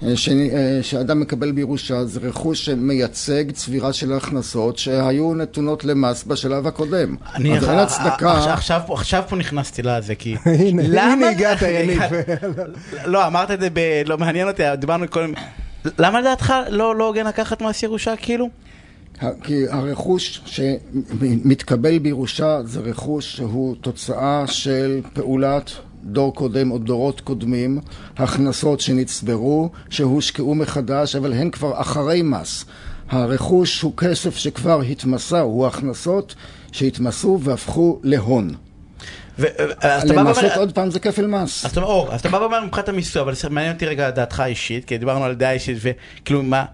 [0.02, 0.28] אה, ש-
[0.82, 7.16] שאדם מקבל בירושה זה רכוש שמייצג צבירה של הכנסות שהיו נתונות למס בשלב הקודם.
[7.34, 8.32] אני אז אין עכשיו- הצדקה...
[8.52, 10.36] עכשיו פה- עכשיו פה נכנסתי לזה, כי...
[10.46, 12.02] הנה, למה- הנה הגעת, יניב.
[13.12, 13.78] לא, אמרת את זה ב...
[14.06, 15.32] לא מעניין אותי, דיברנו קודם.
[15.98, 18.48] למה לדעתך לא לא הוגן לקחת מס ירושה, כאילו?
[19.42, 25.70] כי הרכוש שמתקבל בירושה זה רכוש שהוא תוצאה של פעולת
[26.02, 27.80] דור קודם או דורות קודמים,
[28.16, 32.64] הכנסות שנצברו, שהושקעו מחדש, אבל הן כבר אחרי מס.
[33.08, 36.34] הרכוש הוא כסף שכבר התמסה, הוא הכנסות
[36.72, 38.54] שהתמסו והפכו להון.
[40.04, 40.52] למסות.
[40.56, 41.64] עוד פעם זה כפל מס.
[41.64, 45.34] אז אתה בא ואומר מבחינת המיסוי, אבל מעניין אותי רגע דעתך האישית, כי דיברנו על
[45.34, 46.64] דעה אישית, וכאילו מה...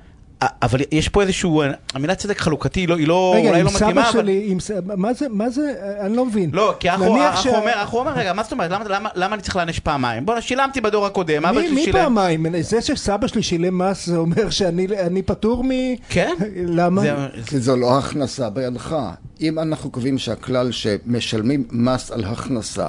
[0.63, 1.63] אבל יש פה איזשהו,
[1.95, 4.13] המילה צדק חלוקתי, לא- היא לא, רגע, אולי לא מתאימה, סבא אבל...
[4.23, 6.51] שלי, עם ס- מה זה, מה זה, אני לא מבין.
[6.53, 9.09] לא, כי אחו נניח אחו שה- אומר, אחו אומר, רגע, מה זאת אומרת, למה- למה-
[9.15, 10.27] למה אני צריך להענש פעמיים?
[10.27, 11.99] בוא'נה, שילמתי בדור הקודם, אבא מי, שלי מי שילם.
[11.99, 12.47] פעמיים?
[12.63, 15.69] זה שסבא שלי שילם מס זה אומר שאני אני פטור מ...
[16.09, 16.35] כן?
[16.67, 17.01] למה?
[17.03, 17.15] זה-
[17.47, 18.97] כי זו לא הכנסה בידך.
[19.41, 22.89] אם אנחנו קובעים שהכלל שמשלמים מס על הכנסה,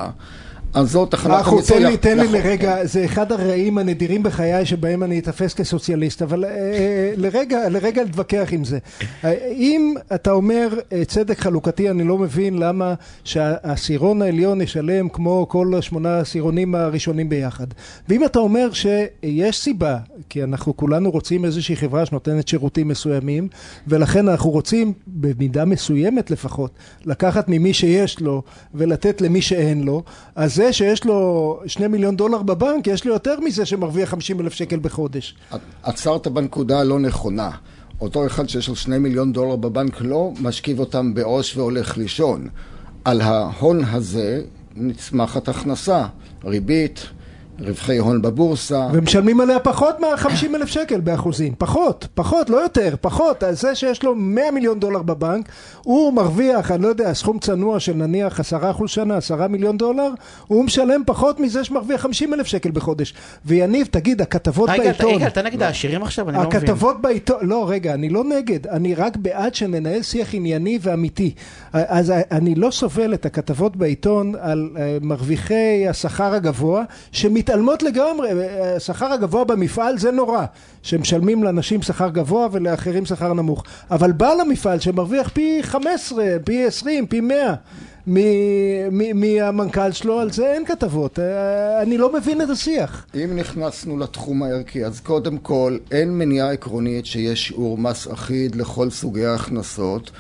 [0.74, 1.78] אז זאת תחנת המיסוי.
[1.80, 6.46] תן לי, תן לי לרגע, זה אחד הרעים הנדירים בחיי שבהם אני אתפס כסוציאליסט, אבל
[6.46, 8.78] אה, אה, לרגע, לרגע להתווכח עם זה.
[9.26, 15.74] אה, אם אתה אומר צדק חלוקתי, אני לא מבין למה שהעשירון העליון ישלם כמו כל
[15.78, 17.68] השמונה העשירונים הראשונים ביחד.
[18.10, 19.98] ואם אתה אומר שיש סיבה,
[20.30, 23.48] כי אנחנו כולנו רוצים איזושהי חברה שנותנת שירותים מסוימים,
[23.88, 26.72] ולכן אנחנו רוצים, במידה מסוימת לפחות,
[27.06, 30.04] לקחת ממי שיש לו ולתת למי שאין לו,
[30.36, 34.54] אז זה שיש לו שני מיליון דולר בבנק, יש לו יותר מזה שמרוויח 50 אלף
[34.54, 35.36] שקל בחודש.
[35.84, 37.50] עצרת בנקודה הלא נכונה.
[38.02, 42.48] אותו אחד שיש לו שני מיליון דולר בבנק לא משכיב אותם בעו"ש והולך לישון.
[43.06, 44.42] על ההון הזה
[44.76, 46.06] נצמחת הכנסה,
[46.46, 47.06] ריבית,
[47.66, 48.88] רווחי הון בבורסה.
[48.94, 51.54] ומשלמים עליה פחות מה-50 אלף שקל באחוזים.
[51.58, 53.44] פחות, פחות, לא יותר, פחות.
[53.44, 55.50] אז זה שיש לו 100 מיליון דולר בבנק,
[55.84, 60.10] הוא מרוויח, אני לא יודע, סכום צנוע של נניח 10 אחוז שנה, 10 מיליון דולר,
[60.48, 63.14] הוא משלם פחות מזה שמרוויח 50 אלף שקל בחודש.
[63.46, 65.16] ויניב, תגיד, הכתבות רגע, בעיתון...
[65.16, 66.30] רגע, אתה נגד העשירים עכשיו?
[66.30, 66.62] אני לא מבין.
[66.62, 71.34] הכתבות בעיתון, לא רגע, אני לא נגד, אני רק בעד שננהל שיח ענייני ואמיתי.
[71.74, 76.84] אז אני לא סובל את הכתבות בעיתון על אה, מרוויחי השכר הגבוה,
[77.52, 80.46] שמתעלמות לגמרי, אה, השכר הגבוה במפעל זה נורא,
[80.84, 83.64] שמשלמים לאנשים שכר גבוה ולאחרים שכר נמוך.
[83.92, 87.54] אבל בעל המפעל שמרוויח פי 15, פי 20, פי 100
[88.08, 88.18] מ-
[88.92, 91.20] מ- מהמנכ"ל שלו, על זה אין כתבות.
[91.20, 93.06] אה, אני לא מבין את השיח.
[93.16, 98.90] אם נכנסנו לתחום הערכי, אז קודם כל, אין מניעה עקרונית שיש שיעור מס אחיד לכל
[98.90, 100.12] סוגי ההכנסות.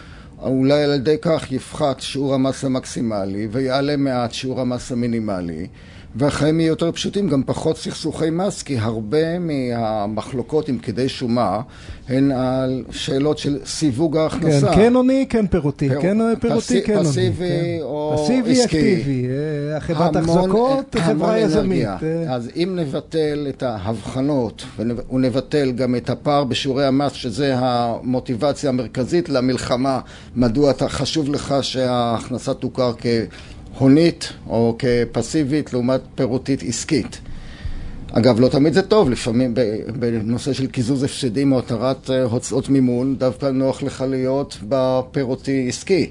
[0.41, 5.67] אולי על ידי כך יפחת שיעור המס המקסימלי ויעלה מעט שיעור המס המינימלי.
[6.15, 11.61] והחיים יהיו יותר פשוטים, גם פחות סכסוכי מס, כי הרבה מהמחלוקות עם פקידי שומה
[12.09, 14.67] הן על שאלות של סיווג ההכנסה.
[14.67, 16.01] כן, כן עוני, כן פירוטי, פר...
[16.01, 17.09] כן פירוטי, כן עוני.
[17.09, 17.77] פסיבי כן.
[17.81, 18.63] או פסיבי, עסקי.
[18.63, 19.27] אקטיבי,
[19.73, 21.87] אה, חברת החזקות, חברה יזמית.
[21.87, 22.33] אה.
[22.33, 24.63] אז אם נבטל את ההבחנות
[25.11, 29.99] ונבטל גם את הפער בשיעורי המס, שזה המוטיבציה המרכזית למלחמה,
[30.35, 33.05] מדוע אתה חשוב לך שההכנסה תוכר כ...
[33.77, 37.21] הונית או כפסיבית לעומת פירוטית עסקית.
[38.11, 39.53] אגב, לא תמיד זה טוב, לפעמים
[39.99, 46.09] בנושא של קיזוז הפסדים או התרת הוצאות מימון, דווקא נוח לך להיות בפירוטי עסקי.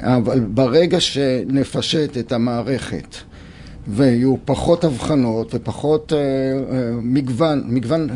[0.00, 3.16] אבל ברגע שנפשט את המערכת
[3.88, 8.08] ויהיו פחות הבחנות ופחות אה, אה, מגוון, מגוון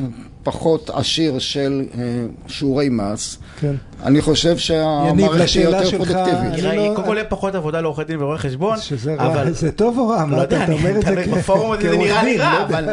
[0.42, 3.74] פחות עשיר של אה, שיעורי מס, כן.
[4.04, 6.54] אני חושב שהמערכת היא יותר פרודקטיבית.
[6.56, 9.52] תראה, לא- קודם כל יהיה פחות עבודה לעורכי דין ורואי חשבון, שזה רע, אבל...
[9.52, 10.20] זה טוב או רע?
[10.20, 12.38] לא מה יודע, אתה אתה אומר את זה אני- כ- בפורום הזה זה נראה לי
[12.38, 12.62] רע, לא.
[12.64, 12.88] אבל...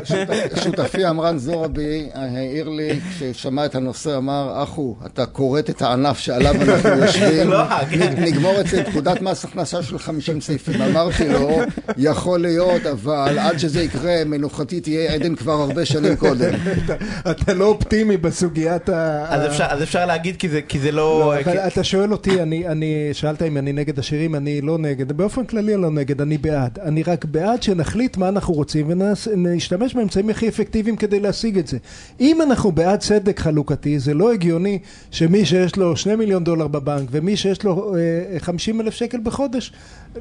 [0.64, 6.54] שותפי עמרן זורבי העיר לי, כששמע את הנושא, אמר, אחו, אתה כורת את הענף שעליו
[6.62, 8.14] אנחנו יושבים, לא, כן.
[8.18, 10.82] נ- נגמור את זה, פקודת מס הכנסה של 50 סעיפים.
[10.82, 11.50] אמרתי לו,
[11.96, 16.50] יכול להיות, אבל עד שזה יקרה, מנוחתי תהיה עדן כבר הרבה שנים קודם.
[17.30, 19.24] אתה- לא אופטימי בסוגיית ה...
[19.70, 21.20] אז אפשר להגיד כי זה- כי זה לא...
[21.20, 24.78] לא, אבל כי- אתה שואל אותי, אני, אני, שאלת אם אני נגד השירים, אני לא
[24.78, 26.78] נגד, באופן כללי אני לא נגד, אני בעד.
[26.78, 28.90] אני רק בעד שנחליט מה אנחנו רוצים
[29.32, 31.78] ונשתמש באמצעים הכי אפקטיביים כדי להשיג את זה.
[32.20, 34.78] אם אנחנו בעד צדק חלוקתי, זה לא הגיוני
[35.10, 37.94] שמי שיש לו שני מיליון דולר בבנק ומי שיש לו
[38.34, 39.72] אה, 50 אלף שקל בחודש,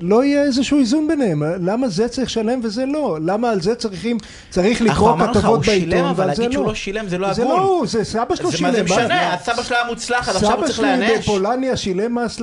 [0.01, 1.43] לא יהיה איזשהו איזון ביניהם.
[1.43, 3.17] למה זה צריך לשלם וזה לא?
[3.21, 4.17] למה על זה צריכים,
[4.49, 6.69] צריך אנחנו לקרוא אמרנו לך, כתובות הוא שילם, בעיתון אבל ועל זה להגיד שהוא לא.
[6.69, 7.55] לא שילם זה לא זה הגון.
[7.57, 8.69] לא הוא, זה סבא שלו זה שילם.
[8.69, 9.33] מה זה משנה?
[9.33, 11.25] הסבא שלו היה מוצלח, אז עכשיו הוא צריך סבא שלי להיענש.
[11.29, 12.39] בפולניה שילם מס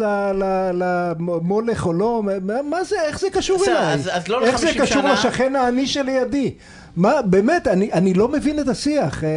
[0.74, 2.22] למולך או לא,
[2.64, 3.96] מה- זה, איך זה קשור אליי?
[4.28, 5.02] לא איך זה ל-50 קשור.
[5.02, 6.54] לשכן העני שלידי?
[6.96, 9.24] מה, באמת, אני, אני לא מבין את השיח.
[9.24, 9.28] אה,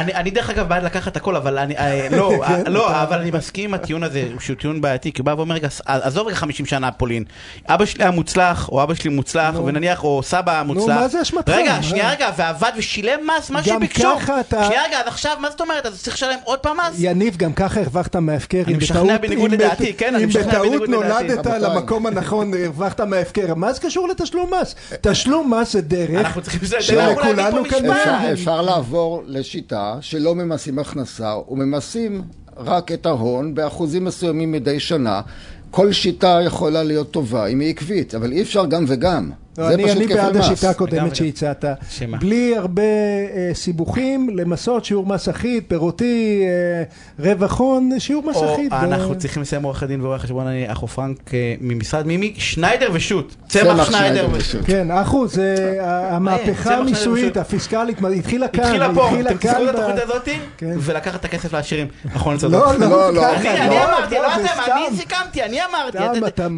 [0.00, 3.18] אני, אני דרך אגב בעד לקחת הכל, אבל אני, אה, לא, כן, לא, אתה- אבל
[3.18, 6.66] אני מסכים עם הטיעון הזה, שהוא טיעון בעייתי, כי הוא בא ואומר, עזוב רגע 50
[6.66, 7.24] שנה פולין,
[7.68, 9.66] אבא שלי היה מוצלח, או אבא שלי מוצלח, נו.
[9.66, 10.96] ונניח, או סבא היה מוצלח.
[10.96, 11.48] מה זה אשמתך?
[11.56, 11.82] רגע?
[11.82, 14.08] שנייה רגע, ועבד ושילם מס, מה גם שביקשו.
[14.20, 15.86] ככה אתה- שנייה רגע, אז עכשיו, מה זאת אומרת?
[15.86, 16.94] אז צריך לשלם עוד פעם מס?
[16.98, 18.62] יניב, גם ככה הרווחת מההפקר.
[18.66, 21.24] אני אם משכנע בטעות- בניגוד אם לדעתי, כן, אני אם משכנע בטעות בניגוד לדעתי.
[21.28, 21.60] נולדת רבותיי.
[21.60, 23.54] למקום הנכון, הרווחת מההפקר.
[23.54, 24.74] מה זה קשור לתשלום מס?
[25.10, 26.60] תשלום מס זה דרך אנחנו צריכים
[26.94, 27.96] שלכולנו פה כאן משפט.
[27.96, 28.32] אפשר.
[28.32, 32.22] אפשר לעבור לשיטה שלא ממסים הכנסה וממסים
[32.56, 35.20] רק את ההון באחוזים מסוימים מדי שנה.
[35.70, 39.30] כל שיטה יכולה להיות טובה אם היא עקבית, אבל אי אפשר גם וגם.
[39.58, 40.44] לא, זה אני, פשוט אני בעד מס.
[40.50, 41.16] השיטה הקודמת.
[41.16, 41.64] שהצעת.
[41.90, 42.16] שמה?
[42.18, 46.82] בלי הרבה אה, סיבוכים, למסות שיעור מס אחיד, פירותי, אה,
[47.30, 48.72] רווח הון, שיעור מס או אחיד.
[48.72, 52.88] אנחנו ו- צריכים לסיים עורך הדין ועורך חשבון, אני אחו פרנק אה, ממשרד מימי, שניידר
[52.92, 53.34] ושות'.
[53.48, 54.64] צמח צמח שניידר שניידר ושות'.
[54.66, 57.36] כן, אחו, זה ה- צמח המהפכה המיסויית.
[57.36, 60.72] הפיסקלית, התחילה כאן, התחילה פה, התחילה אתם תזכרו את התוכנית הזאת, כן.
[60.78, 61.86] ולקחת את הכסף לעשירים.
[62.14, 62.54] נכון, צודק.
[62.54, 63.34] לא, לא, לא, לא.
[63.36, 64.72] אני לא, אני אמרתי, לא זה אתם, סתם.
[64.88, 65.98] אני סיכמתי, אני אמרתי,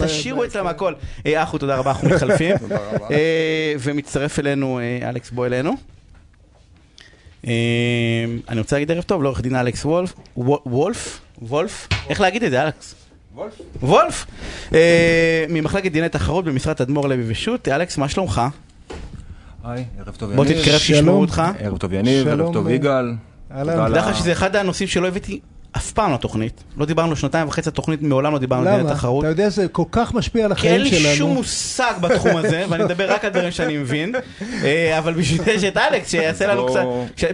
[0.07, 0.93] תשאירו אצלם הכל.
[1.27, 2.57] אה, אחו, תודה רבה, אנחנו מתחלפים.
[3.11, 5.73] אה, ומצטרף אלינו אה, אלכס, בוא אלינו.
[7.47, 7.53] אה,
[8.49, 11.21] אני רוצה להגיד ערב טוב לעורך דין אלכס וולף, וו- וולף?
[11.43, 11.89] וולף?
[12.09, 12.95] איך להגיד את זה, אלכס?
[13.35, 13.55] וולף.
[13.83, 14.27] וולף?
[15.49, 17.69] ממחלקת דיני תחרות במשרד תדמור לוי ושות'.
[17.69, 18.43] אלכס, מה שלומך?
[19.65, 20.59] היי, ערב טוב בוא יניב.
[20.59, 21.21] תתקרב שישמעו.
[21.21, 21.43] אותך.
[21.59, 23.13] ערב טוב יניב, ערב טוב יגאל.
[23.49, 25.41] תדע לך שזה אחד הנושאים שלא הבאתי
[25.77, 26.65] אף פעם לתוכנית.
[26.77, 28.95] לא דיברנו שנתיים וחצי לתוכנית, מעולם לא דיברנו על דיני למה?
[28.95, 29.25] תחרות.
[29.25, 31.17] אתה יודע, זה כל כך משפיע על כי אין החיים לי שלנו.
[31.17, 34.15] שום מושג בתחום הזה, ואני מדבר רק על דברים שאני מבין,
[34.65, 36.85] אה, אבל בשביל זה יש את אלכס שיעשה לנו קצת...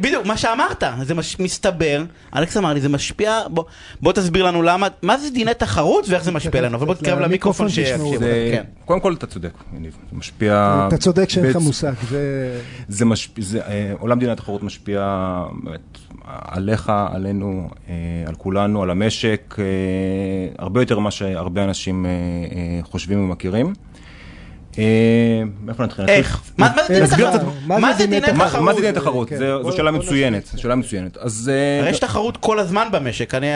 [0.00, 2.04] בדיוק, מה שאמרת, זה מש- מסתבר,
[2.36, 3.64] אלכס אמר לי, זה משפיע, בוא-
[4.00, 7.18] בוא תסביר לנו למה, מה זה דיני תחרות ואיך זה משפיע לנו, אבל בוא תתקרב
[7.18, 7.96] למיקרופון למיקרופון שיקשיב.
[7.96, 8.18] שישמעו.
[8.18, 8.62] זה- כן.
[8.84, 9.96] קודם כל אתה צודק, יניב.
[10.10, 10.84] זה משפיע...
[10.88, 11.92] אתה צודק שאין לך מושג.
[12.88, 13.60] זה...
[13.68, 15.00] אה, עולם דיני התחרות משפיע
[15.62, 15.80] באמת
[16.24, 17.94] עליך, עלינו, אה,
[18.26, 19.64] על כולנו, על המשק, אה,
[20.58, 22.10] הרבה יותר ממה שהרבה אנשים אה,
[22.82, 23.72] חושבים ומכירים.
[24.78, 24.84] אה,
[25.64, 26.04] מאיפה נתחיל?
[26.08, 26.42] איך?
[26.58, 27.54] מה זה דיני נסביר תחרות?
[28.62, 29.28] מה זה דיני תחרות?
[29.28, 29.36] כן.
[29.38, 30.50] זו שאלה מצוינת.
[30.56, 31.16] שאלה מצוינת.
[31.16, 31.50] אז...
[31.54, 33.46] אה, הרי יש תחרות כל הזמן במשק, אני...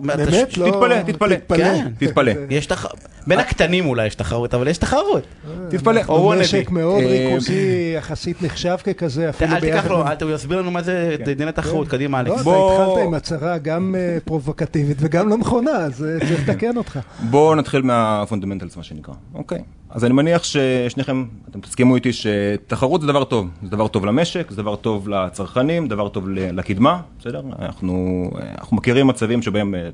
[0.00, 0.58] באמת?
[0.58, 0.70] לא...
[0.70, 1.02] תתפלא,
[1.36, 1.36] תתפלא.
[1.56, 1.86] כן.
[1.98, 2.32] תתפלא.
[2.50, 5.22] יש תחרות, בין הקטנים אולי יש תחרות, אבל יש תחרות.
[5.70, 6.00] תתפלא.
[6.08, 6.44] או wannabe.
[6.44, 9.90] משק מאוד אה, ריכוזי, יחסית נחשב ככזה, אפילו אל תיקח ביחד
[10.22, 12.40] לו, הוא יסביר לנו מה זה דיני תחרות, קדימה לא, אלכס.
[12.40, 16.76] אתה בוא- התחלת עם הצהרה גם אה, פרובוקטיבית וגם לא נכונה, אז אה, צריך לתקן
[16.76, 16.98] אותך.
[17.30, 19.14] בואו נתחיל מה fundamentals, מה שנקרא.
[19.34, 19.58] אוקיי.
[19.94, 23.48] אז אני מניח ששניכם, אתם תסכימו איתי שתחרות זה דבר טוב.
[23.62, 27.42] זה דבר טוב למשק, זה דבר טוב לצרכנים, דבר טוב לקדמה, בסדר?
[27.58, 29.88] אנחנו, אנחנו מכירים מצבים שבהם, אה,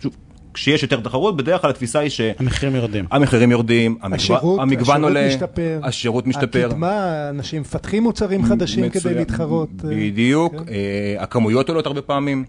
[0.00, 0.16] שוב,
[0.54, 3.04] כשיש יותר תחרות, בדרך כלל התפיסה היא המחירים יורדים.
[3.10, 6.66] שהמחירים יורדים, המגוון השירות, המגוון השירות עולה, משתפר, השירות משתפר.
[6.66, 9.18] הקדמה, אנשים מפתחים מוצרים חדשים כדי מצוין.
[9.18, 9.68] להתחרות.
[9.84, 10.62] אה, בדיוק, כן.
[10.68, 12.44] אה, הכמויות עולות הרבה פעמים.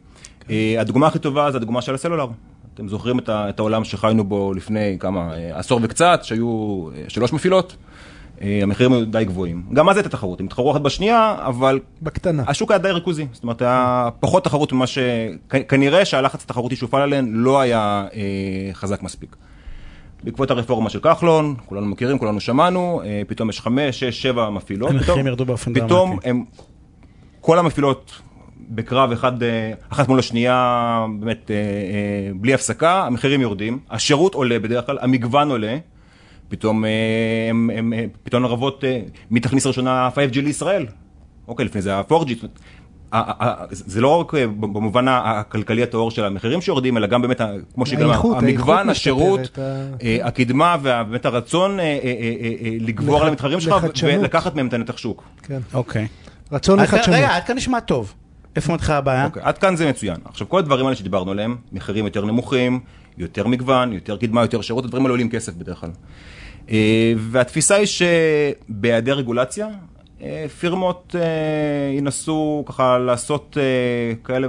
[0.49, 2.27] אה, הדוגמה הכי טובה זה הדוגמה של הסלולר.
[2.77, 6.47] אתם זוכרים את ה- את העולם שחיינו בו לפני כמה, אה, עשור וקצת, שהיו
[6.95, 7.75] אה, שלוש מפעילות,
[8.41, 9.63] אה, המחירים היו די גבוהים.
[9.73, 12.43] גם אז הייתה תחרות, הם התחרו אחת בשנייה, אבל בקטנה.
[12.47, 14.97] השוק היה די ריכוזי, זאת אומרת, היה פחות תחרות ממה ש...
[15.67, 18.19] כנראה שהלחץ התחרותי שהופעל עליהן לא היה אה,
[18.73, 19.35] חזק מספיק.
[20.23, 24.89] בעקבות הרפורמה של כחלון, כולנו מכירים, כולנו שמענו, אה, פתאום יש חמש, שש, שבע מפעילות.
[24.89, 26.29] המחירים פתאום- ירדו באופן פתאום דרמטי.
[26.29, 26.43] הם,
[27.41, 28.11] כל המפעילות
[28.69, 31.61] בקרב אחד, אה, אחת מול השנייה, באמת, אה, אה,
[32.35, 35.77] בלי הפסקה, המחירים יורדים, השירות עולה בדרך כלל, המגוון עולה.
[36.49, 36.83] פתאום
[37.49, 38.83] הם, הם, פתאום הרבות
[39.31, 40.85] מי תכניס ראשונה 5G לישראל.
[41.47, 42.11] אוקיי, לפני זה היה 4G.
[42.11, 42.59] זאת אומרת,
[43.11, 47.41] ה- ה- ה- זה לא רק במובן הכלכלי הטהור של המחירים שיורדים, אלא גם באמת,
[47.73, 49.57] כמו שגם המגוון, השירות,
[50.23, 51.77] הקדמה ובאמת הרצון
[52.79, 53.85] לגבור על המתחרים שלך.
[54.03, 55.23] ולקחת מהם את הנתח שוק.
[55.43, 55.59] כן.
[55.73, 56.07] אוקיי.
[56.51, 57.17] רצון לחדשנות.
[57.17, 58.13] רגע, עד כאן נשמע טוב.
[58.57, 59.25] איפה מתחילה הבעיה?
[59.25, 60.17] אוקיי, עד כאן זה מצוין.
[60.25, 62.79] עכשיו, כל הדברים האלה שדיברנו עליהם, מחירים יותר נמוכים,
[63.17, 65.89] יותר מגוון, יותר קדמה, יותר שירות, הדברים האלה עולים כסף בדרך כלל.
[66.69, 69.67] אה, והתפיסה היא שבהיעדר רגולציה,
[70.59, 71.21] פירמות אה,
[71.97, 73.63] ינסו ככה לעשות אה,
[74.23, 74.47] כאלה,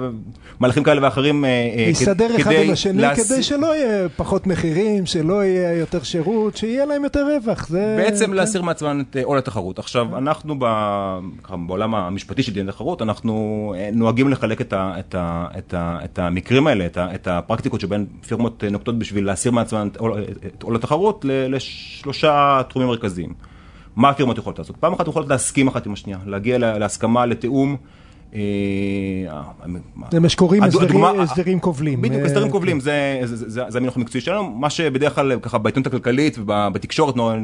[0.61, 1.45] מהלכים כאלה ואחרים.
[1.45, 5.73] אה, אה, להסתדר כ- אחד כדי עם השני כדי שלא יהיה פחות מחירים, שלא יהיה
[5.73, 7.69] יותר שירות, שיהיה להם יותר רווח.
[7.69, 7.95] זה...
[7.99, 8.33] בעצם כן.
[8.33, 9.79] להסיר מעצמם את אה, עול התחרות.
[9.79, 13.35] עכשיו, אנחנו ב- ככה, בעולם המשפטי של דיני תחרות, אנחנו
[13.79, 17.27] אה, נוהגים לחלק את, ה, את, ה, את, ה, את המקרים האלה, את, ה, את
[17.29, 19.97] הפרקטיקות שבהן פירמות אה, נוקטות בשביל להסיר מעצמם את
[20.63, 23.33] עול- התחרות לשלושה תחומים מרכזיים.
[23.97, 24.77] מה הפירמות יכולות לעשות?
[24.77, 27.77] פעם אחת יכולות להסכים אחת עם השנייה, להגיע לה- להסכמה, לתיאום.
[30.11, 32.03] זה מה שקוראים הסדרים- כובלים.
[32.03, 32.93] בדיוק, הסדרים כובלים, זה,
[33.25, 37.37] זה, זה, זה המינוח המקצועי שלנו, מה שבדרך כלל ככה בעיתונות הכלכלית ובתקשורת נורא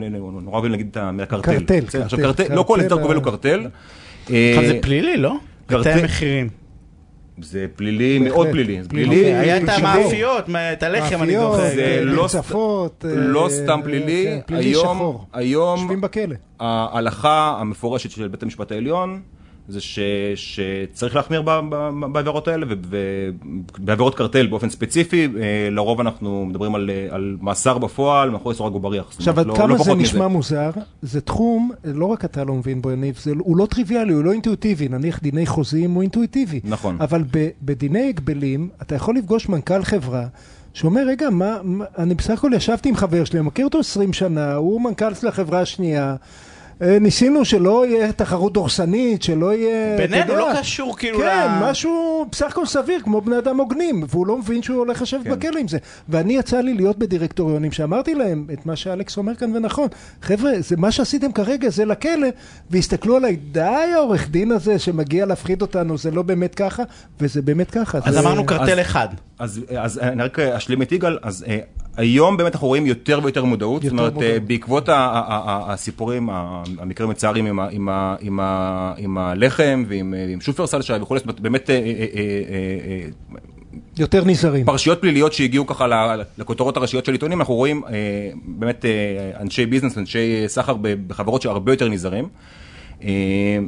[0.46, 1.58] אוהבים להגיד את המילה קרטל.
[1.58, 1.80] קרטל,
[2.16, 3.66] קרטל, לא כל הסדר כובל הוא קרטל.
[4.24, 5.34] עכשיו אה, זה פלילי, לא?
[5.66, 6.48] קרטל- מחירים.
[7.42, 8.18] זה פלילי.
[8.18, 8.80] מאוד פלילי.
[8.88, 9.08] פלילי.
[9.08, 9.62] אוקיי, היה את.
[9.68, 11.74] המאפיות, את הלחם אני מאפיות, זוכר.
[11.74, 15.26] זה אה, לא מרצפות, אה, לא סתם פלילי, כן, פלילי היום- שחור.
[15.32, 16.34] היום- יושבים בכלא.
[16.60, 19.20] ההלכה המפורשת של בית המשפט העליון
[19.68, 19.98] זה ש,
[20.34, 21.42] שצריך להחמיר
[22.12, 22.66] בעבירות האלה,
[23.78, 28.74] ובעבירות קרטל באופן ספציפי, אה, לרוב אנחנו מדברים על, אה, על מאסר בפועל מאחורי סורג
[28.74, 29.04] ובריח.
[29.16, 30.34] עכשיו, עד לא- כמה לא זה נשמע מזה.
[30.36, 30.70] מוזר,
[31.02, 34.88] זה תחום, לא רק אתה לא מבין בו, יניב, הוא לא טריוויאלי, הוא לא אינטואיטיבי,
[34.88, 36.60] נניח דיני חוזים הוא אינטואיטיבי.
[36.64, 36.96] נכון.
[37.00, 40.26] אבל ב- בדיני הגבלים, אתה יכול לפגוש מנכ"ל חברה,
[40.72, 44.12] שאומר, רגע, מה, מה, אני בסך הכל ישבתי עם חבר שלי, אני מכיר אותו 20
[44.12, 46.16] שנה, הוא מנכ"ל של החברה השנייה.
[46.82, 49.96] אה, ניסינו שלא יהיה תחרות דורסנית, שלא יהיה...
[49.98, 51.24] בינינו, לא קשור כאילו כן,
[51.60, 51.70] ל...
[51.70, 55.30] משהו בסך הכל סביר, כמו בני אדם הוגנים, והוא לא מבין שהוא הולך לשבת כן.
[55.30, 55.78] בכלא עם זה.
[56.08, 59.88] ואני יצא לי להיות בדירקטוריונים שאמרתי להם את מה שאלכס אומר כאן ונכון.
[60.22, 62.28] חבר'ה, זה מה שעשיתם כרגע זה לכלא,
[62.70, 63.60] והסתכלו עליי, די
[63.94, 66.82] העורך דין הזה שמגיע להפחיד אותנו, זה לא באמת ככה,
[67.20, 67.98] וזה באמת ככה.
[68.04, 69.08] אז זה- אמרנו קרטל אז- אחד.
[69.38, 71.58] אז, אז אני רק אשלים את יגאל, אז אה,
[71.96, 74.40] היום באמת אנחנו רואים יותר ויותר מודעות, זאת אומרת, אה.
[74.46, 76.28] בעקבות הסיפורים,
[76.78, 77.60] המקרים המצערים
[78.98, 81.76] עם, הלחם ועם אה, שופרסל שי וכולי, זאת אומרת, באמת אה,
[83.98, 84.66] יותר נזהרים.
[84.66, 87.90] פרשיות פליליות שהגיעו ככה לכותרות הראשיות של עיתונים, אנחנו רואים אה,
[88.44, 88.90] באמת אה,
[89.40, 90.74] אנשי ביזנס, אנשי סחר
[91.06, 92.28] בחברות שהרבה יותר נזהרים.
[93.02, 93.08] אה,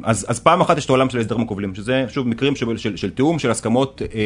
[0.03, 2.97] אז, אז פעם אחת יש את העולם של ההסדרים הכובלים, שזה שוב מקרים של, של,
[2.97, 4.19] של תיאום, של הסכמות, אה,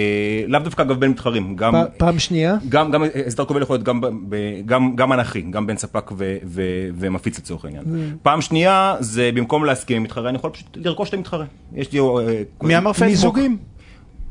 [0.49, 3.85] לאו דווקא אגב בין מתחרים, גם, פ- פעם שנייה, גם, גם הסדר כובל יכול להיות
[3.87, 4.37] גם, ב-
[4.67, 6.63] גם, גם אנכי, גם בין ספק ו, ו,
[6.99, 7.85] ומפיץ לצורך העניין.
[8.23, 11.45] פעם שנייה זה במקום להסכים עם מתחרה, אני יכול פשוט לרכוש את המתחרה.
[11.75, 12.05] יש לי אה,
[12.63, 13.37] מי אמר פייסבוק?
[13.37, 13.57] מיזוגים.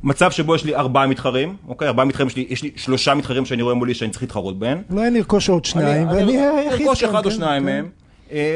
[0.03, 3.45] מצב שבו יש לי ארבעה מתחרים, אוקיי, ארבעה מתחרים, יש לי, יש לי שלושה מתחרים
[3.45, 4.81] שאני רואה מולי שאני צריך להתחרות בהם.
[4.91, 6.37] אולי אני ארכוש עוד שניים, אני- ואני
[6.71, 7.65] ארכוש אחד או כן, שניים כן.
[7.69, 7.87] מהם,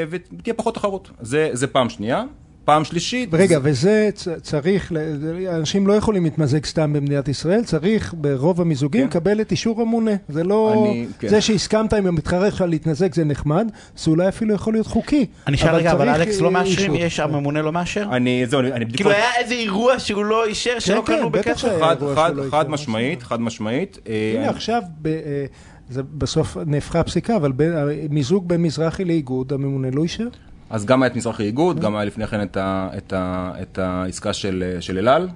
[0.10, 1.12] ותהיה פחות תחרות.
[1.22, 2.24] זה זה פעם שנייה.
[2.66, 8.14] פעם שלישית, רגע, וזה צ- צריך, זה- אנשים לא יכולים להתמזג סתם במדינת ישראל, צריך
[8.18, 9.08] ברוב המיזוגים כן.
[9.08, 10.12] לקבל את אישור המונה.
[10.30, 10.74] זה לא...
[10.86, 11.28] אני- כן.
[11.28, 15.26] זה שהסכמת עם המתחרה שלך להתמזג זה נחמד, זה אולי אפילו יכול להיות חוקי.
[15.48, 16.96] אני אשאל רגע, אבל אלכס לא אה, מאשרים?
[16.96, 18.08] יש, הממונה לא מאשר?
[18.12, 18.96] אני, זהו, אני, אני בדיוק...
[18.98, 21.62] כאילו היה איזה אירוע שהוא לא אישר, שלא כן, קנו בטח בכסף?
[21.62, 21.80] שהיה.
[21.80, 24.00] חד, חד, חד משמעית, חד משמעית.
[24.10, 25.46] אה, הנה עכשיו, ב- אה,
[25.90, 27.74] זה בסוף נהפכה הפסיקה, אבל בין-
[28.10, 30.28] מיזוג בין מזרחי לאיגוד, הממונה לא אישר?
[30.70, 33.78] אז גם היה את מזרחי איגוד, גם היה לפני כן את, ה, את, ה, את
[33.78, 35.28] העסקה של, של אלעל,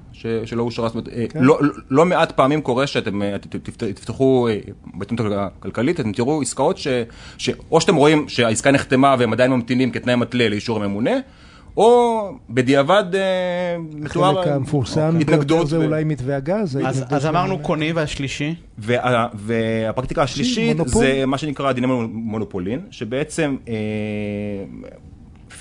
[0.45, 1.39] שלא אושרה, זאת אומרת, אה, כן.
[1.43, 3.35] לא, לא- לא מעט פעמים קורה שאתם אה,
[3.95, 4.57] תפתחו אה,
[4.93, 6.87] בעיתונות הכלכלית, אתם תראו עסקאות ש,
[7.37, 11.11] שאו שאתם רואים שהעסקה נחתמה והם עדיין ממתינים כתנאי מתלה לאישור הממונה,
[11.77, 13.21] או בדיעבד אה,
[13.93, 15.67] מתואר החלק המפורסם ביותר התנגדות.
[15.67, 16.79] זה אולי מתווה הגז.
[17.09, 17.59] אז, אמרנו.
[17.59, 18.55] קונים והשלישי.
[18.77, 20.77] וה, והפרקטיקה השלישית.
[20.85, 23.73] זה מה שנקרא דיני מונופולין, שבעצם אה,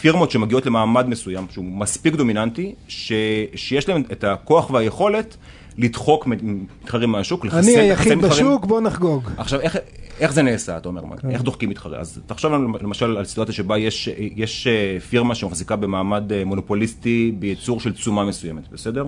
[0.01, 5.37] פירמות שמגיעות למעמד מסוים, שהוא מספיק דומיננטי, שיש להם את הכוח והיכולת
[5.79, 8.47] לדחוק מתחרים מהשוק, לחסל אני לחסל היחיד מתחרים.
[8.47, 9.31] בשוק, בוא נחגוג.
[9.37, 9.77] עכשיו, איך,
[10.21, 11.31] איך זה נעשה, אתה אומר, כן.
[11.31, 11.99] איך דוחקים מתחרה?
[11.99, 17.81] אז תחשוב למשל על סיטואציה שבה יש, יש אה, פירמה שמחזיקה במעמד אה, מונופוליסטי בייצור
[17.81, 19.07] של תשומה מסוימת, בסדר?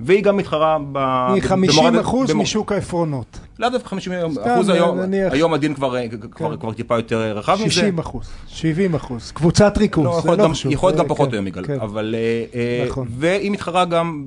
[0.00, 0.98] והיא גם מתחרה ב...
[1.34, 3.38] היא ב- 50 במורד- אחוז משוק העפרונות.
[3.58, 4.98] לאו דווקא 50 סתם, אחוז היום,
[5.30, 6.56] היום הדין כבר, אה, כן.
[6.60, 7.70] כבר טיפה יותר רחב מזה.
[7.70, 9.30] 60 אחוז, 70 אחוז.
[9.32, 10.72] קבוצת ריכוז, לא, זה לא חשוב.
[10.72, 11.80] יכול להיות גם פחות כן, היום יגאל, כן.
[11.80, 12.14] אבל...
[12.18, 13.08] אה, אה, נכון.
[13.10, 14.24] והיא מתחרה גם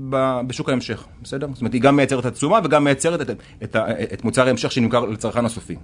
[0.47, 1.47] בשוק ההמשך, בסדר?
[1.53, 3.29] זאת אומרת, היא גם מייצרת את התשומה וגם מייצרת
[3.63, 5.75] את, מוצר ההמשך שנמכר לצרכן הסופי.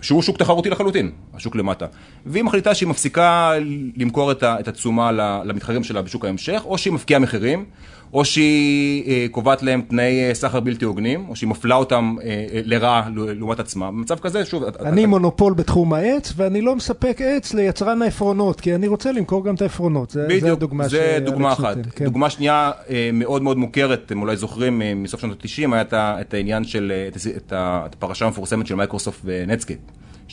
[0.00, 1.86] שהוא שוק תחרותי לחלוטין, השוק למטה.
[2.26, 3.52] והיא מחליטה שהיא מפסיקה
[3.96, 5.12] למכור את, התשומה
[5.44, 7.64] למתחרים שלה בשוק ההמשך, או שהיא מפקיעה מחירים.
[8.12, 12.46] או שהיא אה, קובעת להם תנאי אה, סחר בלתי הוגנים, או שהיא מפלה אותם אה,
[12.64, 13.86] לרעה לעומת עצמה.
[13.90, 14.64] במצב כזה, שוב...
[14.64, 19.44] אני אתה- מונופול בתחום העץ, ואני לא מספק עץ ליצרן העפרונות, כי אני רוצה למכור
[19.44, 20.16] גם את העפרונות.
[20.28, 21.76] בדיוק, הדוגמה זה שאלכס דוגמה אחת.
[21.94, 22.04] כן.
[22.04, 22.70] דוגמה שנייה
[23.12, 25.84] מאוד מאוד מוכרת, אתם אולי זוכרים, מסוף שנות ה-90, היה
[26.20, 26.92] את העניין של,
[27.36, 29.78] את הפרשה המפורסמת של מייקרוסופט ונטסקייפ.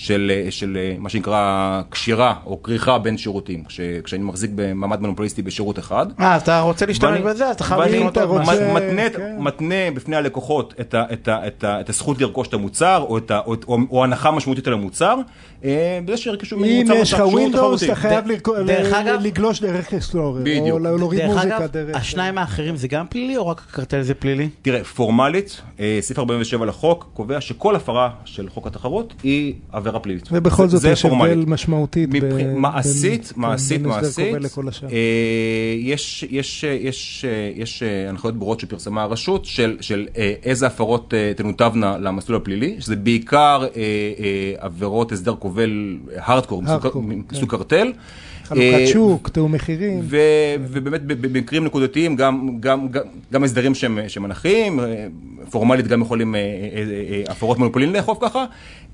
[0.01, 5.01] של, אה, של אה, מה שנקרא קשירה או כריכה בין שירותים, כש, כשאני מחזיק במעמד
[5.01, 6.05] מונופוליסטי בשירות אחד.
[6.19, 8.53] אה, אתה רוצה להשתמש בזה, אז אתה חייב לקנות אתה עוד משהו.
[8.53, 9.35] רוצה- מתנה, כן.
[9.39, 13.17] מתנה בפני הלקוחות את, ה, את, ה, את, ה, את הזכות לרכוש את המוצר, או,
[13.17, 15.15] את ה, או, או, או הנחה משמעותית על המוצר,
[15.63, 17.83] אה, בזה שירכשו ממני אם מוצר יש לך נוסף ווינדוס.
[17.83, 19.93] אתה חייב דרך- לרכו- דרך ל- אגב- לגלוש דרך
[20.43, 20.67] בדיוק.
[20.71, 21.95] או להוריד דרך מוזיקה אגב, דרך...
[21.95, 24.49] השניים האחרים זה גם פלילי או רק הקרטל זה פלילי?
[24.61, 29.53] תראה, פורמלית, אה, סעיף 47 לחוק קובע שכל הפרה של חוק התחרות היא
[29.89, 30.29] עבירה פלילית.
[30.31, 31.43] ובכל זאת יש הבדל.
[31.47, 32.09] משמעותית.
[32.55, 34.25] מעשית, כן, מעשית, מעשית.
[34.83, 34.95] אה,
[35.79, 36.25] יש,
[36.67, 36.77] אה,
[37.83, 39.77] אה, הנחיות ברורות שפרסמה הרשות של,
[40.43, 43.65] איזה הפרות תנותבנה למסלול הפלילי, שזה בעיקר
[44.57, 47.91] עבירות הסדר כובל הארדקור, מסוג- הארדקור, מסוג קרטל.
[48.43, 49.99] חלוקת שוק, תיאום מחירים.
[50.69, 52.59] ובאמת במקרים נקודתיים גם,
[53.43, 55.07] הסדרים שהם, אנכיים, אה,
[55.51, 56.35] פורמלית גם יכולים
[57.27, 58.45] הפרות מונופולין לאכוף ככה.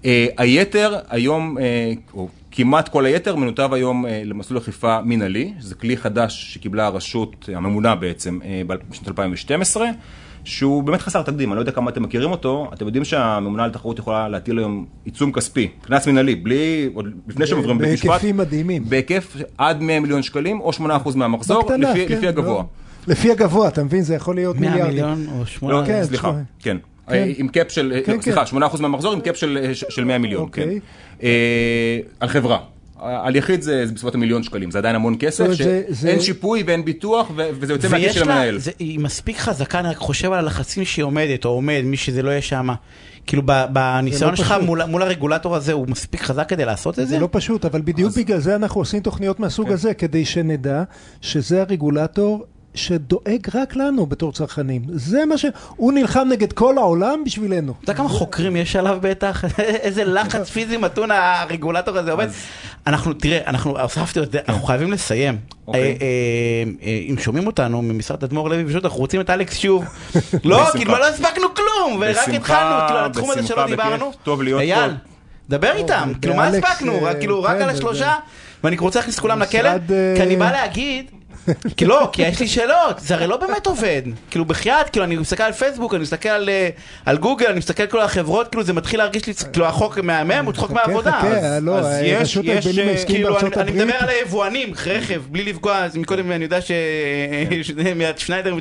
[0.05, 5.75] אה, היתר היום, אה, או כמעט כל היתר מנותב היום אה, למסלול אכיפה מינהלי, שזה
[5.75, 9.87] כלי חדש שקיבלה הרשות, הממונה בעצם, אה, בשנת 2012.
[10.45, 13.71] שהוא באמת חסר תקדים, אני לא יודע כמה אתם מכירים אותו, אתם יודעים שהממונה על
[13.71, 18.07] תחרות יכולה להטיל היום עיצום כספי, קנס מינהלי, בלי, עוד לפני שהם עוברים בית משפט,
[18.07, 18.89] בהיקפים מדהימים.
[18.89, 22.53] בהיקף עד 100 מיליון שקלים או 8% מהמחזור, בקטנה, לפי, כן, לפי הגבוה.
[22.53, 22.63] לא.
[23.07, 24.01] לפי הגבוה, אתה מבין?
[24.01, 25.05] זה יכול להיות 100 מיליארדים.
[25.05, 25.85] מיליון או לא, 8?
[25.85, 26.33] כן, סליחה.
[26.59, 26.77] כן.
[27.07, 27.13] כן.
[27.13, 28.57] אה, עם cap של, כן, לא, סליחה, כן.
[28.57, 30.61] 8% מהמחזור עם cap של, של 100 מיליון, כן.
[30.61, 30.79] אוקיי.
[31.23, 31.29] אה,
[32.19, 32.57] על חברה.
[32.99, 36.85] על יחיד זה, זה בסביבות המיליון שקלים, זה עדיין המון כסף, שאין זה- שיפוי ואין
[36.85, 38.57] ביטוח, ו- וזה יוצא מהכיס ויש של המנהל.
[38.57, 42.21] זה, היא מספיק חזקה, אני רק חושב על הלחצים שהיא עומדת, או עומד, מי שזה
[42.21, 42.67] לא יהיה שם.
[43.27, 44.63] כאילו ב- בניסיון לא שלך פשוט.
[44.63, 47.15] מול, מול הרגולטור הזה, הוא מספיק חזק כדי לעשות את זה?
[47.15, 49.73] זה לא פשוט, אבל בדיוק בגלל זה אנחנו עושים תוכניות מהסוג כן.
[49.73, 50.83] הזה, כדי שנדע
[51.21, 52.45] שזה הרגולטור
[52.75, 54.81] שדואג רק לנו בתור צרכנים.
[54.93, 55.45] זה מה ש...
[55.75, 57.73] הוא נלחם נגד כל העולם בשבילנו.
[57.83, 59.43] אתה יודע כמה חוקרים יש עליו בטח?
[59.59, 62.27] איזה לחץ פיזי מתון הרגולטור הזה עובד.
[62.87, 65.37] אנחנו, תראה, אנחנו הוספתי את זה, אנחנו חייבים לסיים.
[65.67, 65.81] אוקיי.
[65.81, 69.85] אה, אה, אה, אם שומעים אותנו ממשרד אדמו"ר לוי, פשוט אנחנו רוצים את אלכס שוב.
[70.43, 70.65] לא.
[70.73, 72.39] כאילו לא הספקנו כלום, ורק התחלנו,
[72.87, 73.83] כאילו, על התחום הזה בשמחה, שלא בכיף.
[73.83, 74.11] דיברנו.
[74.23, 75.14] טוב להיות פה.
[75.49, 77.07] דבר איתם, כאילו מה הספקנו?
[77.07, 78.13] אה, כאילו רק כן, על השלושה,
[78.63, 79.75] ואני רוצה להכניס כולם לכלא, אה,
[80.15, 81.11] כי אני בא להגיד...
[81.77, 84.01] כי לא, כי יש לי שאלות, זה הרי לא באמת עובד.
[84.31, 86.69] כאילו בחייאת, כאילו אני מסתכל על פייסבוק, אני מסתכל על, אה,
[87.05, 90.45] על גוגל, אני מסתכל על כל החברות, כאילו זה מתחיל להרגיש לי, כאילו החוק מהמם,
[90.45, 91.19] הוא צחוק מהעבודה.
[91.21, 96.31] אז- לא, יש- יש, אה, כאילו, אני, מדבר על היבואנים, רכב, בלי לפגוע, אז מקודם
[96.31, 96.59] אני יודע.
[96.61, 98.59] ששניידר,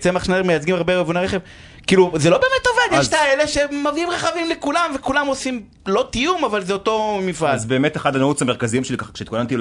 [0.00, 1.38] צמח שניידר מייצגים הרבה יבואני רכב.
[1.86, 6.08] כאילו, זה לא באמת עובד, יש אז- את האלה שמביאים רכבים לכולם, וכולם עושים לא
[6.10, 7.54] תיאום, אבל זה אותו מפעל.
[7.54, 9.56] אז באמת אחד הנעוץ המרכזיים שלי, ככה כשהתכוננתי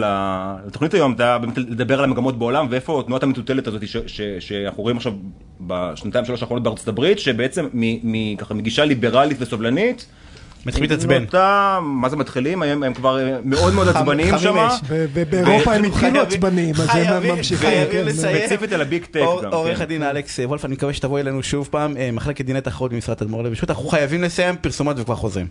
[0.68, 4.84] לתוכנית היום, היה באמת לדבר על המגמות בעולם, ואיפה תנועת המטוטלת הזאת ש- ש- שאנחנו
[4.84, 5.14] רואים עכשיו
[5.62, 10.06] בשנתיים שלוש האחרונות בארצות הברית, שבעצם מ- מ- ככה מגישה ליברלית וסובלנית,
[10.66, 11.26] מתחילים להתעצבן.
[11.82, 12.64] מה זה מתחילים?
[12.64, 14.68] הם הם כבר מאוד מאוד עצבניים שם.
[15.30, 17.70] באירופה הם התחילו עצבניים, אז הם ממשיכים.
[17.70, 18.38] חייבים כן, לסיים.
[18.38, 19.84] ספציפית על הביג טק עורך כן.
[19.84, 23.44] הדין אלכס וולף, אני מקווה שתבוא אלינו שוב פעם, אה, מחלקת דיני תחרות במשרד תדמור
[23.44, 23.56] לוי.
[23.56, 25.48] פשוט אנחנו חייבים לסיים פרסומות וכבר חוזרים.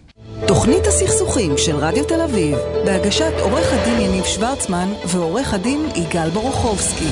[0.47, 7.09] תוכנית הסכסוכים של רדיו תל אביב, בהגשת עורך הדין יניב שוורצמן ועורך הדין יגאל בורוכובסקי.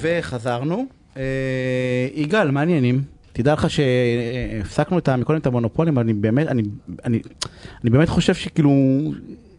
[0.00, 0.86] וחזרנו.
[1.16, 1.22] אה,
[2.14, 3.15] יגאל, מה העניינים?
[3.36, 6.62] תדע לך שהפסקנו את מקודם את המונופולים, אני באמת, אני,
[7.04, 7.20] אני,
[7.82, 8.72] אני באמת חושב שכאילו,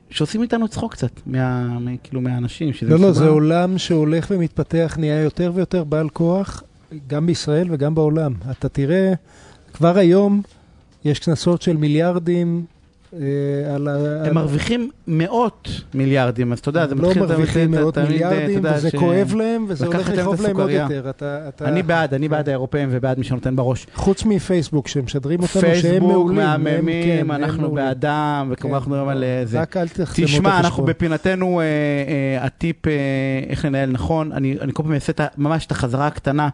[0.09, 2.73] שעושים איתנו צחוק קצת, מה, מה, כאילו מהאנשים.
[2.73, 3.19] שזה לא, לא, מסובך.
[3.19, 6.63] זה עולם שהולך ומתפתח, נהיה יותר ויותר בעל כוח,
[7.07, 8.33] גם בישראל וגם בעולם.
[8.51, 9.13] אתה תראה,
[9.73, 10.41] כבר היום
[11.05, 12.65] יש קנסות של מיליארדים
[13.75, 14.23] על ה...
[14.27, 17.23] הם מרוויחים מאות מיליארדים, אז אתה יודע, זה לא מתחיל...
[17.23, 20.69] אתה- מרוויחים מאות מיליארדים, וזה כואב להם, וזה הולך לכאוב להם עוד.
[20.69, 21.01] יותר.
[21.61, 23.87] אני בעד, אני בעד האירופאים ובעד מי שנותן בראש.
[23.95, 26.37] חוץ מפייסבוק, שמשדרים אותנו שהם פייסבוק, מעולים.
[26.37, 27.71] כן, מהממים, הם אנחנו.
[27.71, 29.61] בעדם, וכמובן אנחנו מדברים על אה, זה.
[29.61, 30.85] רק אל תחסמו את תשמע, אנחנו החשבון.
[30.89, 32.91] בפינתנו, אה, אה, הטיפ אה,
[33.49, 36.49] איך לנהל נכון, אני כל פעם אעשה ממש את החזרה הקטנה,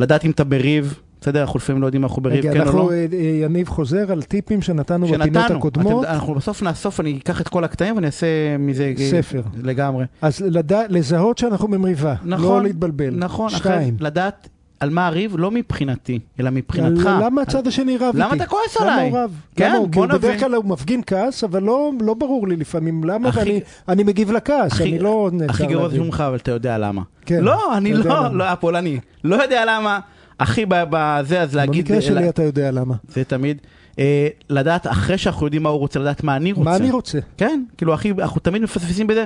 [0.00, 1.42] לדעת אם אתה בריב, בסדר?
[1.42, 2.62] אנחנו לפעמים לא יודעים אם אנחנו בריב, כן או לא.
[2.62, 6.04] אנחנו, אה, אה, יניב חוזר על טיפים שנתנו בפינות הקודמות.
[6.04, 8.26] אנחנו בסוף נאסוף, אני אקח את כל הקטעים ואני אעשה
[8.58, 9.42] מזה ספר.
[9.62, 10.04] לגמרי.
[10.22, 10.44] אז
[10.88, 13.14] לזהות שאנחנו במריבה, נכון, לא להתבלבל.
[13.16, 14.48] נכון, שתיים, לדעת
[14.80, 17.10] על מה הריב, לא מבחינתי, אלא מבחינתך.
[17.22, 18.18] למה הצד השני רב איתי?
[18.18, 19.10] למה אתה כועס למה עליי?
[19.10, 19.30] הוא רב?
[19.56, 19.78] כן, למה?
[19.78, 20.38] בוא כי הוא בדרך נבין.
[20.38, 24.80] כלל הוא מפגין כעס, אבל לא, לא ברור לי לפעמים למה, ואני אני מגיב לכעס,
[24.80, 27.02] אני לא הכי גרוע זה לך, אבל אתה יודע למה.
[27.26, 28.28] כן, לא, אני לא, למה.
[28.32, 29.00] לא, הפולני.
[29.24, 30.00] לא יודע למה.
[30.40, 31.84] הכי בזה, אז להגיד...
[31.84, 32.94] במקרה שלי אתה יודע למה.
[33.08, 33.58] זה תמיד.
[33.98, 36.70] אה, לדעת, אחרי שאנחנו יודעים מה הוא רוצה, לדעת מה אני רוצה.
[36.70, 37.18] מה אני רוצה?
[37.36, 39.24] כן, כאילו, אחי, אנחנו תמיד מפספסים בזה.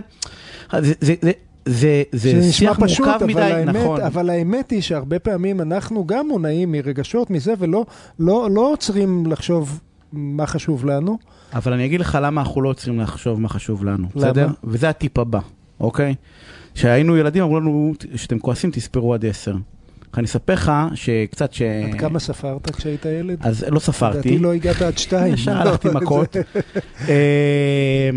[0.78, 1.14] זה- זה-
[1.66, 4.00] זה- זה זה שיח פשוט, מורכב אבל מדי, האמת, נכון.
[4.00, 7.84] אבל האמת היא שהרבה פעמים אנחנו גם מונעים מרגשות מזה, ולא
[8.18, 9.80] לא, לא עוצרים לחשוב
[10.12, 11.18] מה חשוב לנו.
[11.54, 14.26] אבל אני אגיד לך למה אנחנו לא עוצרים לחשוב מה חשוב לנו, למה?
[14.26, 14.48] בסדר?
[14.64, 15.40] וזה הטיפ הבא,
[15.80, 16.14] אוקיי?
[16.74, 19.56] כשהיינו ילדים אמרו לנו, כשאתם כועסים תספרו עד עשר.
[20.16, 21.62] אני אספר לך שקצת ש...
[21.62, 23.38] עד כמה ספרת כשהיית ילד?
[23.40, 24.18] אז לא ספרתי.
[24.18, 25.34] לדעתי לא הגעת עד שתיים.
[25.34, 26.36] ישר לא, הלכתי מכות.
[27.08, 28.10] אה,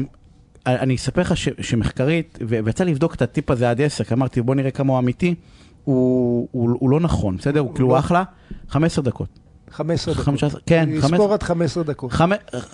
[0.67, 4.71] אני אספר לך שמחקרית, ויצא לבדוק את הטיפ הזה עד עשר, כי אמרתי בוא נראה
[4.71, 5.35] כמה הוא אמיתי,
[5.83, 7.59] הוא, לא נכון, בסדר?
[7.59, 7.99] הוא כאילו לא.
[7.99, 8.23] אחלה,
[8.69, 9.39] 15 דקות.
[9.71, 10.25] 15 דקות.
[10.25, 11.09] 15, כן, 15.
[11.09, 12.11] לספור עד 15 דקות.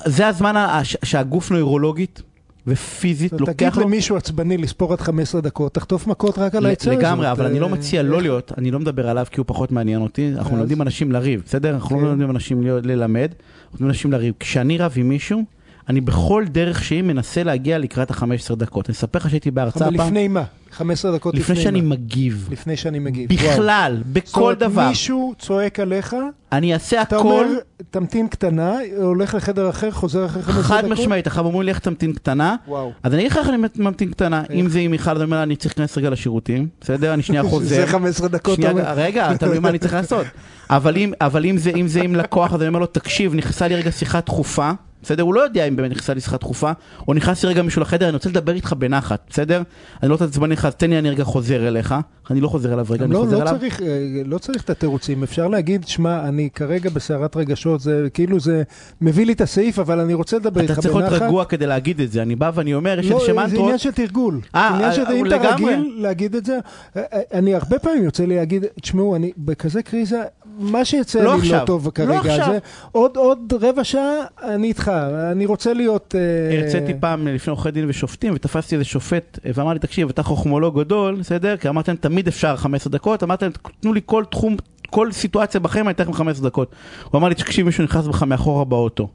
[0.06, 2.22] זה הזמן שהגוף נוירולוגית
[2.68, 3.84] ופיזית תגיד לוקח לו...
[3.84, 7.04] למישהו עצבני לספור עד 15 דקות, תחטוף מכות רק על העצה הזאת.
[7.04, 9.72] לגמרי, אבל אני לא אה, מציע לא להיות, אני לא מדבר עליו כי הוא פחות
[9.72, 10.58] מעניין אותי, אנחנו?
[10.58, 11.74] לומדים אנשים לריב, בסדר?
[11.74, 12.02] אנחנו.
[12.02, 14.34] לא לומדים אנשים ללמד, אנחנו לומדים אנשים לריב.
[14.40, 15.44] כשאני רב עם מישהו,
[15.90, 18.90] אני בכל דרך שהיא מנסה להגיע לקראת ה-15 דקות.
[18.90, 20.44] אני אספר לך שהייתי בהרצאה אבל פעם, לפני מה?
[20.72, 21.90] 15 דקות לפני לפני שאני מה?
[21.90, 23.32] מגיב, לפני שאני מגיב.
[23.32, 23.52] וואו.
[23.52, 26.16] בכלל, זאת בכל אומרת, דבר, מישהו צועק עליך,
[26.52, 27.48] אני אעשה אתה הכל, אומר,
[27.92, 30.66] תמתין קטנה, הולך לחדר אחר, חוזר אחרי 15 דקות?
[30.66, 32.92] חד משמעית, עכשיו אומרים לי איך תמתין קטנה, וואו.
[33.04, 34.52] אז אני אגיד לך איך אני ממתין קטנה, איך?
[34.52, 37.14] אם זה עם מיכל, אני אומר אני צריך להיכנס רגע לשירותים, בסדר?
[37.14, 37.76] אני שנייה חוזר.
[37.76, 38.94] זה 15 דקות, שנייה, אתה אומר.
[38.94, 40.26] רגע, תלוי מה אני צריך לעשות.
[40.70, 43.92] אבל אם, אבל אם זה עם לקוח, אז אני אומר לו, תקשיב, נכנסה לי רגע
[43.92, 44.72] שיחה דחופה,
[45.08, 45.24] בסדר?
[45.24, 46.72] הוא לא יודע אם באמת נכנסה לי שיחה דחופה,
[47.08, 49.62] או נכנס לי רגע מישהו לחדר, אני רוצה לדבר איתך בנחת, בסדר?
[50.04, 51.96] אני לא רוצה לעצבן לך, אז תן לי, אני רגע חוזר אליך.
[52.32, 53.56] אני לא חוזר אליו רגע, אני לא, חוזר לא, אליו.
[53.60, 53.88] צריך, אה,
[54.26, 58.64] לא צריך את התירוצים, אפשר להגיד, שמע, אני כרגע בסערת רגשות, זה כאילו זה
[59.02, 60.94] מביא לי את הסעיף, אבל אני רוצה לדבר איתך אתה בנחת.
[60.94, 62.22] צריך להיות רגוע כדי להגיד את זה.
[62.22, 63.60] אני בא ואני אומר, יש לא, איזה זה מנטרות.
[63.60, 64.40] עניין של תרגול.
[64.56, 65.74] אה, עניין של אה, אם אתה לגמרי.
[65.74, 66.60] רגיל להגיד את זה,
[66.98, 67.04] אה,
[67.34, 70.24] אני הרבה פעמים יוצא להגיד, תשמעו, אני בכזה קריזה,
[70.58, 72.48] מה שיצא לא לי עכשיו, לא טוב לא כרגע, עכשיו.
[72.52, 72.58] זה
[72.92, 74.92] עוד עוד רבע שעה, אני איתך,
[75.32, 76.16] אני רוצה להיות...
[76.18, 80.24] אה, הרציתי פעם לפני עורכי דין ושופטים, ותפסתי איזה שופט, אה, ואמר לי, תקשיב, אתה
[80.24, 81.58] חוכמולוג גדול, בסדר?
[81.58, 84.56] כי אמרתי להם, תמיד אפשר 15 דקות, אמרתי להם, תנו לי כל תחום,
[84.90, 86.72] כל סיטואציה בחיים, אני אתן לכם 15 דקות.
[87.12, 89.10] הוא אמר לי, תקשיב, מישהו נכנס בך מאחורה באוטו.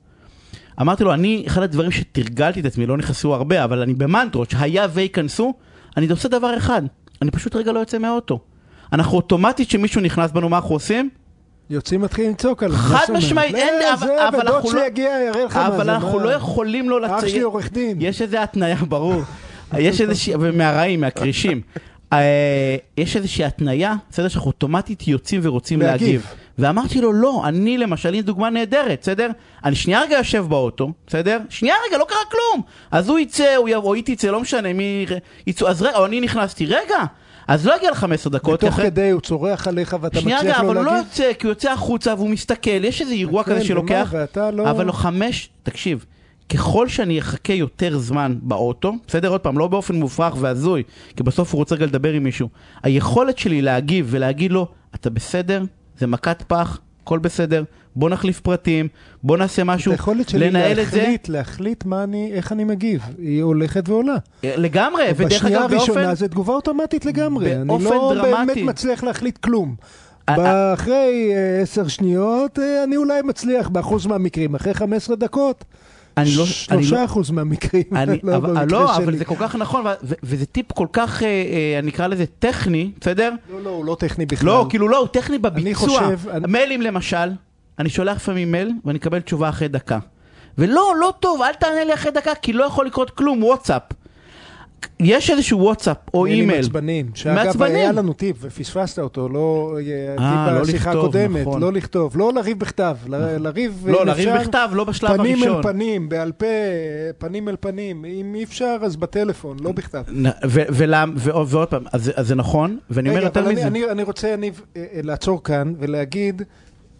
[0.80, 4.86] אמרתי לו, אני, אחד הדברים שתרגלתי את עצמי, לא נכנסו הרבה, אבל אני במנטרות, שהיה
[4.93, 5.55] וייכנסו,
[5.97, 6.82] אני עושה דבר אחד,
[7.22, 8.40] אני פשוט רגע לא יוצא מהאוטו.
[8.93, 11.11] אנחנו אוטומטית, כשמישהו נכנס בנו, מה אנחנו עושים?
[11.73, 12.77] יוצאים מתחילים לצעוק עליו.
[12.77, 13.23] חד מה זאת אומרת?
[13.25, 15.77] משמעית, אין- לא, אבל- זה, אנחנו לא- יגיע, יראה לך מה זה.
[15.77, 16.18] אבל אנחנו?
[16.18, 17.43] לא יכולים לא אח שלי לציין.
[17.45, 17.97] עורך דין.
[18.01, 19.23] יש איזה התניה, ברור.
[19.79, 21.61] יש איזושהי, ומהרעים, מהכרישים.
[22.12, 22.18] אה,
[22.97, 26.27] יש איזושהי התניה, בסדר, שאנחנו אוטומטית יוצאים ורוצים להגיב.
[26.59, 29.31] ואמרתי לו, לא, אני למשל, הנה דוגמה נהדרת, בסדר?
[29.64, 31.39] אני שנייה רגע יושב באוטו, בסדר?
[31.49, 32.62] שנייה רגע, לא קרה כלום.
[32.91, 35.07] אז הוא יצא, הוא יבוא, היא תצא, לא משנה, מי
[35.47, 36.99] יצאו, אז רגע, או אני נכנסתי, רגע,
[37.53, 38.55] אז לא יגיע ל-15 דקות.
[38.55, 40.90] ותוך אחרי- כדי הוא צורח עליך ואתה שנייה מצליח לו אבל הוא לא.
[40.90, 44.14] יוצא, כי הוא יוצא החוצה והוא מסתכל, יש איזה אירוע כן, כזה שלוקח.
[44.53, 46.05] לא- אבל לא חמש, תקשיב,
[46.48, 50.82] ככל שאני אחכה יותר זמן באוטו, בסדר, עוד פעם, לא באופן מופרך והזוי,
[51.16, 52.48] כי בסוף הוא רוצה רגע לדבר עם מישהו,
[52.82, 55.64] היכולת שלי להגיב ולהגיד לו, אתה בסדר?
[55.98, 57.64] זה מכת פח, הכל בסדר,
[57.96, 58.88] בוא נחליף פרטים,
[59.22, 62.64] בוא נעשה משהו, את היכולת שלי לנהל את זה, להחליט, להחליט מה אני, איך אני
[62.64, 63.03] מגיב.
[63.18, 64.16] היא הולכת ועולה.
[64.44, 65.92] לגמרי, ודרך בשנייה אגב, באופן...
[65.92, 67.57] הראשונה זה תגובה אוטומטית לגמרי.
[67.57, 68.55] אני לא דרמטי.
[68.55, 69.74] באמת מצליח להחליט כלום.
[70.28, 74.55] אה, אחרי אה, עשר שניות, אה, אני אולי מצליח באחוז מהמקרים.
[74.55, 75.64] אחרי 15 דקות,
[76.17, 77.83] אני לא- אני שלושה לא- אחוז מהמקרים.
[78.23, 79.19] לא אבל, במקרה לא, אבל שלי.
[79.19, 79.85] זה כל כך נכון,
[80.23, 83.33] וזה טיפ כל כך, אה, אה, אני אקרא לזה טכני, בסדר?
[83.53, 84.47] לא, לא, הוא לא טכני בכלל.
[84.47, 86.09] לא, כאילו לא, הוא טכני בביצוע.
[86.49, 87.31] מיילים למשל,
[87.79, 89.99] אני שולח לפעמים מייל ואני אקבל תשובה אחרי דקה.
[90.59, 93.83] ולא, לא טוב, אל תענה לי אחרי דקה, כי לא יכול לקרות כלום, וואטסאפ.
[95.01, 96.57] יש איזשהו וואטסאפ או אימייל.
[96.61, 97.11] מעצבנים.
[97.14, 97.62] שאגב.
[97.62, 99.76] היה לנו טיפ, ופספסת אותו, לא...
[99.78, 101.61] אה, טיפ לא בשיחה לכתוב, הקודמת, נכון.
[101.62, 105.37] לא לכתוב, לא לריב בכתב, ל- לריב, לא, אם לריב אפשר, בכתב, לא בשלב פנים
[105.39, 105.57] הראשון.
[105.57, 106.47] אל פנים, בעל פה,
[107.18, 108.05] פנים אל פנים.
[108.05, 110.03] אם אי אפשר, אז בטלפון, לא בכתב.
[111.16, 113.66] ועוד פעם, אז זה- אז זה נכון, ואני אומר יותר אני, מזה.
[113.66, 116.43] אני, אני רוצה, יניב, אה, אה, לעצור כאן ולהגיד,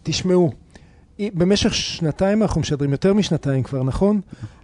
[0.03, 0.51] תשמעו,
[1.33, 4.21] במשך שנתיים אנחנו משדרים, יותר משנתיים כבר, נכון?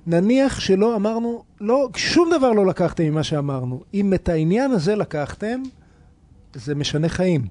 [0.07, 3.83] נניח שלא אמרנו, לא, שום דבר לא לקחתם ממה שאמרנו.
[3.93, 5.61] אם את העניין הזה לקחתם,
[6.53, 7.47] זה משנה חיים.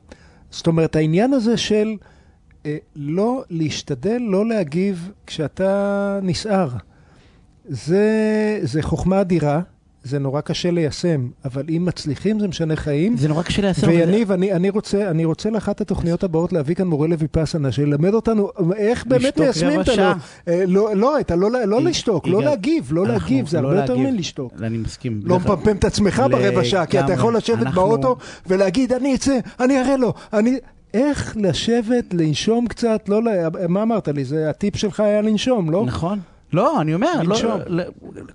[0.50, 1.96] זאת אומרת, העניין הזה של
[2.66, 6.68] אה, לא להשתדל, לא להגיב כשאתה נסער.
[7.68, 9.60] זה, זה חוכמה אדירה,
[10.04, 13.16] זה נורא קשה ליישם, אבל אם מצליחים זה משנה חיים.
[13.16, 13.88] זה נורא קשה ליישם.
[13.88, 18.50] ויניב, אני, אני, רוצה, אני רוצה לאחת התוכניות הבאות להביא כאן מורה לויפאסנה, שילמד אותנו
[18.76, 20.12] איך באמת לשתוק מיישמים את הלא...
[20.48, 23.68] אה, לא, לא, את הלא, לא היא- לשתוק, היא לא להגיב, לא להגיב, זה לא
[23.68, 24.10] הרבה יותר להגיב.
[24.14, 24.52] מלשתוק.
[24.62, 25.20] אני מסכים.
[25.24, 27.12] לא מפמפם את עצמך ברבע שעה, כי אתה.
[27.12, 30.56] יכול לשבת אנחנו- באוטו ולהגיד, אני אצא, אני אראה לו, אני...
[30.94, 33.28] איך לשבת, לנשום קצת, לא, ל-
[33.68, 34.24] מה אמרת לי?
[34.24, 35.82] זה הטיפ שלך היה לנשום, לא?
[35.86, 36.18] נכון.
[36.52, 37.50] לא, אני אומר, לא, לנשום.
[37.66, 37.82] ל-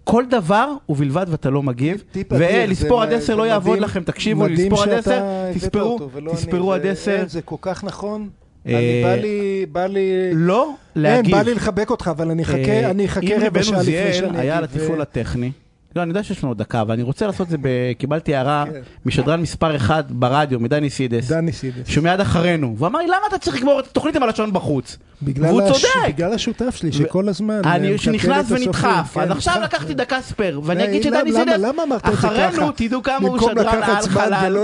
[0.04, 2.04] כל דבר ובלבד ואתה לא מגיב.
[2.32, 5.22] ולספור עד עשר לא יעבוד לכם, תקשיבו לספור עד עשר,
[5.56, 6.00] תספרו.
[6.34, 7.12] תספרו עד עשר.
[7.20, 8.30] אין, זה כל כך נכון.
[8.68, 10.10] אה, אני- בא לי, בא לי...
[10.34, 10.64] לא
[10.96, 11.36] אין, להגיב.
[11.36, 14.58] בא לי לחבק אותך, אבל אני אחכה, אה, אני אחכה רבע שעה לפני שאני היה
[14.58, 15.52] על אגיב, התפעול ו- הטכני.
[15.96, 17.68] לא, אני יודע שיש לנו עוד דקה, אבל אני רוצה לעשות את זה, ב-
[17.98, 18.80] קיבלתי הערה כן.
[19.06, 21.88] משדרן מספר אחד ברדיו, מדני סידס, דני סידס.
[21.88, 24.98] שמיד אחרינו, והוא אמר לי, למה אתה צריך לגמור את התוכנית עם הלשון בחוץ?
[25.22, 25.94] והוא הש- צודק.
[26.08, 27.62] בגלל השותף שלי, שכל הזמן...
[27.66, 28.52] אה, אני שנכנס.
[28.52, 29.74] ונדחף, כן, אז עכשיו נדחף.
[29.74, 31.62] לקחתי דקה spare, ואני אגיד שדני סידס?
[32.02, 34.58] אחרינו תדעו כמה הוא שדרן על חלל.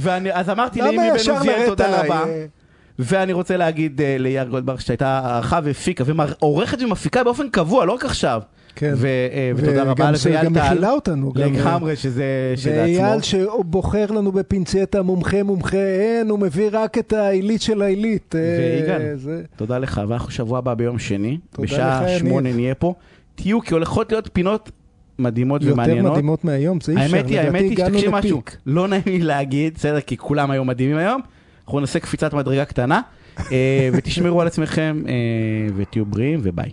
[0.00, 2.02] ואני, אז אמרתי לאמי בן עוזיאל תודה?
[2.02, 2.24] רבה.
[2.28, 2.44] אה,
[2.98, 8.40] ואני רוצה להגיד ליאיר גולדברג שהייתה הערכה והפיקה, ועורכת ומפיקה באופן קבוע, לא רק עכשיו.
[8.76, 8.92] כן.
[8.96, 9.06] ו,
[9.56, 10.60] uh, ותודה רבה וגם לאייל טל.
[10.72, 11.32] מכילה אותנו.
[11.36, 12.24] לגמרי, שזה
[12.56, 13.02] שזה עצמו.
[13.02, 18.34] ואייל שבוחר לנו בפינצטה מומחה מומחה, אין, הוא מביא רק את העילית של העילית.
[18.34, 18.40] אה,
[18.80, 22.18] ויגאל, זה- תודה לך, ואנחנו שבוע הבא ביום שני, בשעה.
[22.18, 22.94] שמונה נהיה פה.
[23.34, 24.70] תהיו, כי הולכות להיות פינות
[25.18, 26.12] מדהימות יותר ומעניינות.
[26.12, 28.42] מדהימות מהיום, זה אי אפשר, האמת היא, האמת היא, שתקשיב משהו.
[28.66, 31.20] לא נעים לי להגיד, בסדר, כי כולם היו מדהימים היום,
[31.64, 33.00] אנחנו נעשה קפיצת מדרגה קטנה,
[33.52, 35.12] אה, ותשמרו על עצמכם, אה,
[35.76, 36.70] ותהיו בריאים, וביי.